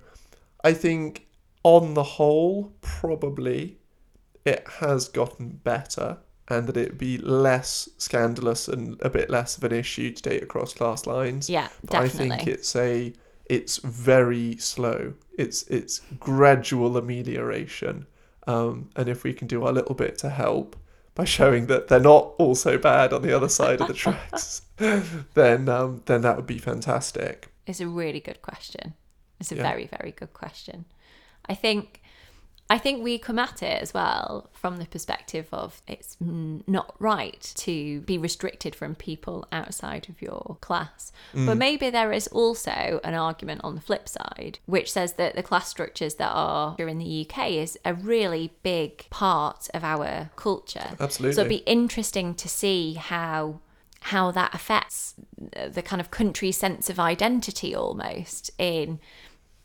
I 0.65 0.73
think 0.73 1.27
on 1.63 1.95
the 1.95 2.03
whole, 2.03 2.73
probably 2.81 3.79
it 4.47 4.67
has 4.81 5.09
gotten 5.09 5.61
better 5.63 6.19
and 6.49 6.67
that 6.67 6.77
it'd 6.77 6.99
be 6.99 7.19
less 7.19 7.89
scandalous 7.99 8.69
and 8.69 9.01
a 9.03 9.09
bit 9.11 9.31
less 9.31 9.57
of 9.57 9.65
an 9.65 9.73
issue 9.73 10.11
to 10.13 10.23
date 10.23 10.43
across 10.43 10.75
class 10.75 11.07
lines. 11.07 11.49
yeah, 11.49 11.69
But 11.85 11.97
I 11.97 12.09
think 12.09 12.47
it's 12.47 12.77
a 12.77 13.13
it's 13.47 13.79
very 13.79 14.57
slow. 14.57 15.15
It's 15.39 15.63
it's 15.65 16.01
gradual 16.21 16.97
amelioration. 16.97 18.07
Um, 18.47 18.91
and 18.97 19.09
if 19.09 19.25
we 19.25 19.33
can 19.33 19.49
do 19.49 19.65
our 19.65 19.73
little 19.73 19.95
bit 19.95 20.19
to 20.19 20.29
help 20.29 20.77
by 21.15 21.25
showing 21.25 21.67
that 21.67 21.89
they're 21.89 22.01
not 22.01 22.35
all 22.39 22.55
so 22.55 22.77
bad 22.77 23.13
on 23.13 23.23
the 23.23 23.35
other 23.35 23.49
side 23.49 23.81
of 23.81 23.87
the 23.89 23.95
tracks, 23.95 24.63
then 25.35 25.69
um, 25.69 26.03
then 26.07 26.21
that 26.23 26.37
would 26.37 26.47
be 26.47 26.59
fantastic. 26.59 27.49
It's 27.67 27.81
a 27.81 27.87
really 27.89 28.21
good 28.21 28.43
question. 28.43 28.95
It's 29.41 29.51
a 29.53 29.57
Yeah. 29.57 29.63
very, 29.63 29.87
very 29.87 30.13
good 30.13 30.33
question. 30.35 30.85
I 31.47 31.55
think 31.55 32.01
I 32.71 32.79
think 32.79 33.05
we 33.05 33.19
come 33.19 33.39
at 33.39 33.63
it 33.63 33.83
as 33.83 33.93
well 33.93 34.49
from 34.53 34.79
the 34.79 34.87
perspective 34.87 35.49
of 35.53 35.83
it's 35.87 36.17
mm, 36.17 36.67
not 36.67 36.95
right 36.99 37.53
to 37.57 38.01
be 38.03 38.17
restricted 38.17 38.75
from 38.75 38.95
people 38.95 39.47
outside 39.53 40.09
of 40.09 40.23
your 40.23 40.57
class. 40.63 41.13
But 41.35 41.57
maybe 41.57 41.91
there 41.91 42.13
is 42.13 42.27
also 42.29 43.01
an 43.05 43.15
argument 43.15 43.61
on 43.65 43.75
the 43.75 43.81
flip 43.81 44.09
side, 44.09 44.61
which 44.65 44.91
says 44.91 45.15
that 45.15 45.35
the 45.35 45.43
class 45.43 45.69
structures 45.69 46.15
that 46.15 46.31
are 46.33 46.75
here 46.79 46.89
in 46.89 46.99
the 46.99 47.29
UK 47.29 47.51
is 47.51 47.79
a 47.85 47.93
really 47.93 48.53
big 48.63 49.11
part 49.11 49.69
of 49.75 49.85
our 49.85 50.31
culture. 50.37 50.97
Absolutely. 50.99 51.35
So 51.35 51.41
it'd 51.43 51.51
be 51.51 51.71
interesting 51.71 52.35
to 52.35 52.49
see 52.49 52.95
how 52.95 53.61
how 54.05 54.31
that 54.31 54.55
affects 54.55 55.15
the 55.73 55.81
kind 55.81 55.99
of 55.99 56.11
country 56.11 56.53
sense 56.53 56.91
of 56.91 57.01
identity 57.01 57.75
almost 57.75 58.51
in 58.59 59.01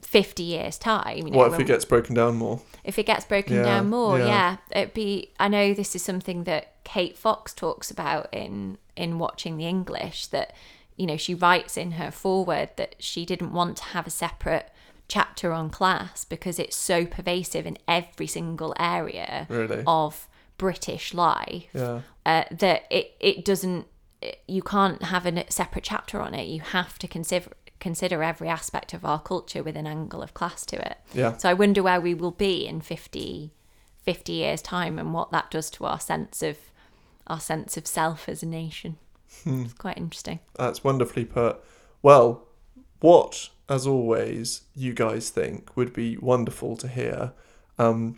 50 0.01 0.43
years 0.43 0.77
time 0.77 1.17
you 1.17 1.23
know, 1.31 1.37
what 1.37 1.53
if 1.53 1.59
it 1.59 1.65
gets 1.67 1.85
broken 1.85 2.15
down 2.15 2.35
more? 2.35 2.61
if 2.83 2.97
it 2.97 3.05
gets 3.05 3.25
broken 3.25 3.57
Yeah, 3.57 3.63
down 3.63 3.89
more 3.89 4.17
yeah. 4.19 4.25
yeah. 4.27 4.57
it'd 4.81 4.93
be 4.93 5.31
i 5.39 5.47
know 5.47 5.73
this 5.73 5.95
is 5.95 6.01
something 6.03 6.45
that 6.45 6.73
kate 6.83 7.17
fox 7.17 7.53
talks 7.53 7.91
about 7.91 8.27
in 8.33 8.77
in 8.95 9.19
watching 9.19 9.57
the 9.57 9.65
english 9.67 10.27
that 10.27 10.53
you 10.95 11.05
know 11.05 11.17
she 11.17 11.33
writes 11.35 11.77
in 11.77 11.91
her 11.91 12.11
foreword 12.11 12.69
that 12.77 12.95
she 12.99 13.25
didn't 13.25 13.53
want 13.53 13.77
to 13.77 13.83
have 13.85 14.07
a 14.07 14.09
separate 14.09 14.69
chapter 15.07 15.51
on 15.51 15.69
class 15.69 16.23
because 16.25 16.59
it's 16.59 16.75
so 16.75 17.05
pervasive 17.05 17.65
in 17.65 17.77
every 17.87 18.27
single 18.27 18.73
area 18.79 19.45
Really? 19.49 19.83
of 19.85 20.27
british 20.57 21.13
life 21.13 21.65
Yeah. 21.73 22.01
uh, 22.25 22.43
that 22.51 22.83
it 22.89 23.15
it 23.19 23.45
doesn't 23.45 23.85
you 24.47 24.61
can't 24.61 25.03
have 25.03 25.25
a 25.25 25.49
separate 25.51 25.83
chapter 25.83 26.19
on 26.19 26.33
it 26.33 26.47
you 26.47 26.59
have 26.61 26.99
to 26.99 27.07
consider 27.07 27.51
consider 27.79 28.21
every 28.23 28.47
aspect 28.49 28.93
of 28.93 29.05
our 29.05 29.19
culture 29.19 29.63
with 29.63 29.75
an 29.75 29.87
angle 29.87 30.21
of 30.21 30.33
class 30.33 30.65
to 30.65 30.75
it 30.89 30.97
Yeah. 31.13 31.37
so 31.37 31.49
i 31.49 31.53
wonder 31.53 31.81
where 31.83 32.01
we 32.01 32.13
will 32.13 32.31
be 32.31 32.65
in 32.67 32.81
50 32.81 33.51
50 34.03 34.31
years 34.33 34.61
time 34.61 34.97
and 34.99 35.13
what 35.13 35.31
that 35.31 35.49
does 35.51 35.69
to 35.71 35.85
our 35.85 35.99
sense 35.99 36.41
of 36.43 36.57
our 37.27 37.39
sense 37.39 37.77
of 37.77 37.85
self 37.87 38.27
as 38.29 38.43
a 38.43 38.45
nation 38.47 38.97
Hmm. 39.43 39.63
it's 39.65 39.73
quite 39.73 39.97
interesting 39.97 40.39
That's 40.57 40.83
wonderfully 40.83 41.23
put. 41.23 41.59
Well, 42.01 42.47
what, 42.99 43.49
as 43.69 43.85
always, 43.85 44.61
you 44.75 44.93
guys 44.93 45.29
think 45.29 45.77
would 45.77 45.93
be 45.93 46.17
wonderful 46.17 46.75
to 46.77 46.87
hear. 46.87 47.33
Um, 47.77 48.15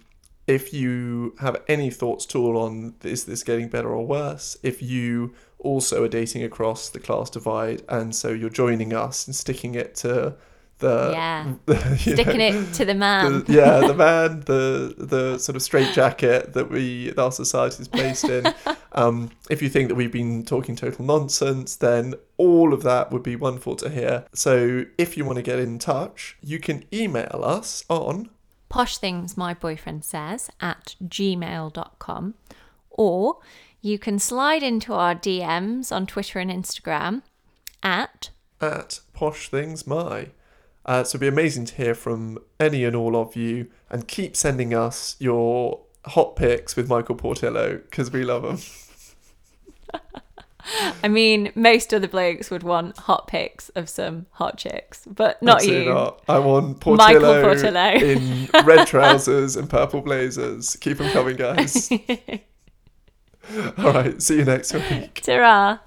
if 0.47 0.73
you 0.73 1.35
have 1.39 1.61
any 1.67 1.89
thoughts 1.91 2.25
at 2.25 2.35
all 2.35 2.57
on 2.57 2.95
is 3.03 3.25
this 3.25 3.43
getting 3.43 3.67
better 3.67 3.89
or 3.89 4.05
worse, 4.07 4.55
if 4.63 4.81
you 4.81 5.33
also 5.61 6.03
are 6.03 6.07
dating 6.09 6.43
across 6.43 6.89
the 6.89 6.99
class 6.99 7.29
divide 7.29 7.81
and 7.89 8.15
so 8.15 8.29
you're 8.29 8.49
joining 8.49 8.93
us 8.93 9.27
and 9.27 9.35
sticking 9.35 9.75
it 9.75 9.95
to 9.95 10.35
the 10.81 11.11
Yeah. 11.13 11.53
the, 11.65 11.97
sticking 11.97 12.37
know, 12.39 12.45
it 12.45 12.73
to 12.73 12.85
the 12.85 12.93
man 12.93 13.43
the, 13.45 13.53
yeah, 13.53 13.79
the 13.79 13.93
man, 13.93 14.41
the 14.41 14.93
the 14.97 15.37
sort 15.37 15.55
of 15.55 15.61
straight 15.61 15.93
jacket 15.93 16.53
that 16.53 16.69
we 16.69 17.11
that 17.11 17.19
our 17.19 17.31
society 17.31 17.81
is 17.81 17.87
placed 17.87 18.25
in. 18.25 18.53
um, 18.91 19.31
if 19.49 19.61
you 19.61 19.69
think 19.69 19.87
that 19.87 19.95
we've 19.95 20.11
been 20.11 20.43
talking 20.43 20.75
total 20.75 21.05
nonsense, 21.05 21.77
then 21.77 22.15
all 22.37 22.73
of 22.73 22.83
that 22.83 23.11
would 23.11 23.23
be 23.23 23.35
wonderful 23.35 23.75
to 23.77 23.89
hear. 23.89 24.25
So 24.33 24.85
if 24.97 25.15
you 25.15 25.23
want 25.23 25.37
to 25.37 25.43
get 25.43 25.59
in 25.59 25.79
touch, 25.79 26.37
you 26.41 26.59
can 26.59 26.83
email 26.91 27.41
us 27.43 27.85
on 27.87 28.29
posh 28.67 28.97
things 28.97 29.35
my 29.37 29.53
boyfriend 29.53 30.03
says 30.03 30.49
at 30.61 30.95
gmail.com 31.03 32.33
or 32.89 33.37
you 33.81 33.97
can 33.99 34.19
slide 34.19 34.63
into 34.63 34.93
our 34.93 35.15
dms 35.15 35.91
on 35.91 36.05
twitter 36.05 36.39
and 36.39 36.51
instagram 36.51 37.21
at 37.83 38.29
at 38.61 38.99
Posh 39.13 39.49
Things 39.49 39.85
My. 39.87 40.27
Uh, 40.85 41.03
so 41.03 41.11
it'd 41.11 41.21
be 41.21 41.27
amazing 41.27 41.65
to 41.65 41.75
hear 41.75 41.93
from 41.93 42.39
any 42.59 42.83
and 42.85 42.95
all 42.95 43.15
of 43.15 43.35
you, 43.35 43.67
and 43.89 44.07
keep 44.07 44.35
sending 44.35 44.73
us 44.73 45.15
your 45.19 45.81
hot 46.05 46.35
pics 46.35 46.75
with 46.75 46.89
Michael 46.89 47.15
Portillo 47.15 47.77
because 47.77 48.11
we 48.11 48.23
love 48.23 48.43
them. 48.43 48.57
I 51.03 51.07
mean, 51.07 51.51
most 51.55 51.93
other 51.93 52.07
blokes 52.07 52.49
would 52.49 52.63
want 52.63 52.97
hot 52.97 53.27
pics 53.27 53.69
of 53.69 53.89
some 53.89 54.27
hot 54.31 54.57
chicks, 54.57 55.05
but 55.07 55.41
not 55.41 55.57
Absolutely 55.57 55.85
you. 55.85 55.93
not. 55.93 56.23
I 56.27 56.39
want 56.39 56.85
Michael 56.85 57.21
Portillo, 57.21 57.41
Portillo. 57.43 57.89
in 57.89 58.47
red 58.65 58.87
trousers 58.87 59.55
and 59.55 59.69
purple 59.69 60.01
blazers. 60.01 60.75
Keep 60.77 60.99
them 60.99 61.11
coming, 61.11 61.35
guys. 61.35 61.89
All 63.77 63.93
right. 63.93 64.21
See 64.21 64.37
you 64.37 64.45
next 64.45 64.73
week. 64.89 65.21
Ta-ra. 65.21 65.79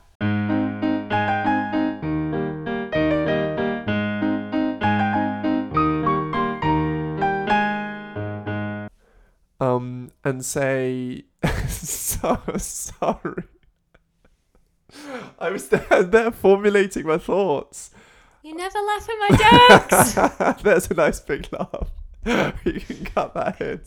Um, 9.60 10.10
and 10.24 10.44
say, 10.44 11.24
so 11.68 12.38
sorry. 12.58 13.44
I 15.38 15.50
was 15.50 15.68
there, 15.68 16.02
there 16.02 16.30
formulating 16.30 17.06
my 17.06 17.18
thoughts. 17.18 17.90
You 18.42 18.54
never 18.54 18.78
laugh 18.78 19.08
at 19.08 19.16
my 19.18 20.48
jokes. 20.50 20.62
There's 20.62 20.90
a 20.90 20.94
nice 20.94 21.20
big 21.20 21.48
laugh. 21.52 21.90
You 22.64 22.80
can 22.80 23.04
cut 23.06 23.34
that 23.34 23.60
in. 23.60 23.80